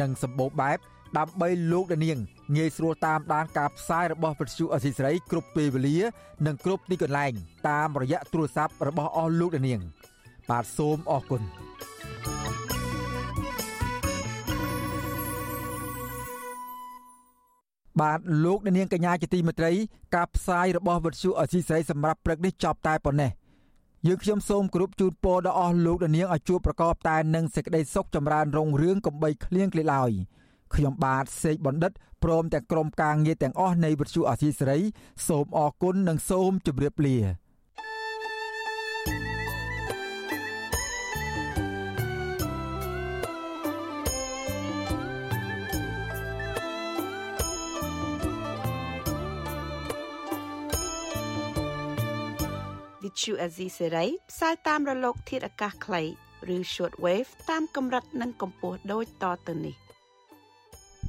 [0.00, 0.78] និងសម្បូរបែប
[1.18, 2.18] ដើម្បីលោកដានាង
[2.56, 5.98] ងាយស្រួលតាមដានការផ្សាយរបស់វិទ្យុអសីស្រីគ្រប់ពេលវេលា
[6.46, 7.32] និងគ្រប់ទីកន្លែង
[7.68, 9.80] តាមរយៈទូរស័ព្ទរបស់អស់លោកដានាង
[10.50, 11.42] បាទសូមអរគុណ
[18.00, 19.72] បាទលោកអ្នកនាងកញ្ញាជាទីមេត្រី
[20.14, 23.30] ការផ្សាយរបស់វិទ្យុអសីស្រីសម្រាប់ព្រឹកនេះចប់តែប៉ុណ្ណេះ
[24.06, 30.10] យើងខ្ញុំសូមគោរពជូនពរដល់អស់លោកអ្នកនាងឲ្យជួបប្រកបតែនឹងសេចក្តីសុខចម្រើនរុងរឿងកំបីគ្លៀងគ្លេឡើយ
[30.74, 31.92] ខ្ញុំបាទសេកបណ្ឌិត
[32.24, 34.78] ព្រមទាំងក្រុមការងារទាំងអស់នៃវិទ្យុអសីស្រី
[35.28, 37.18] សូមអរគុណនិងសូមជម្រាបលា
[53.02, 56.02] Vithu Azisery ផ្សាយតាមរលកធាតុអាកាសខ្លី
[56.56, 59.89] ឬ short wave តាមកម្រិតនិងកម្ពស់ដូចតទៅនេះ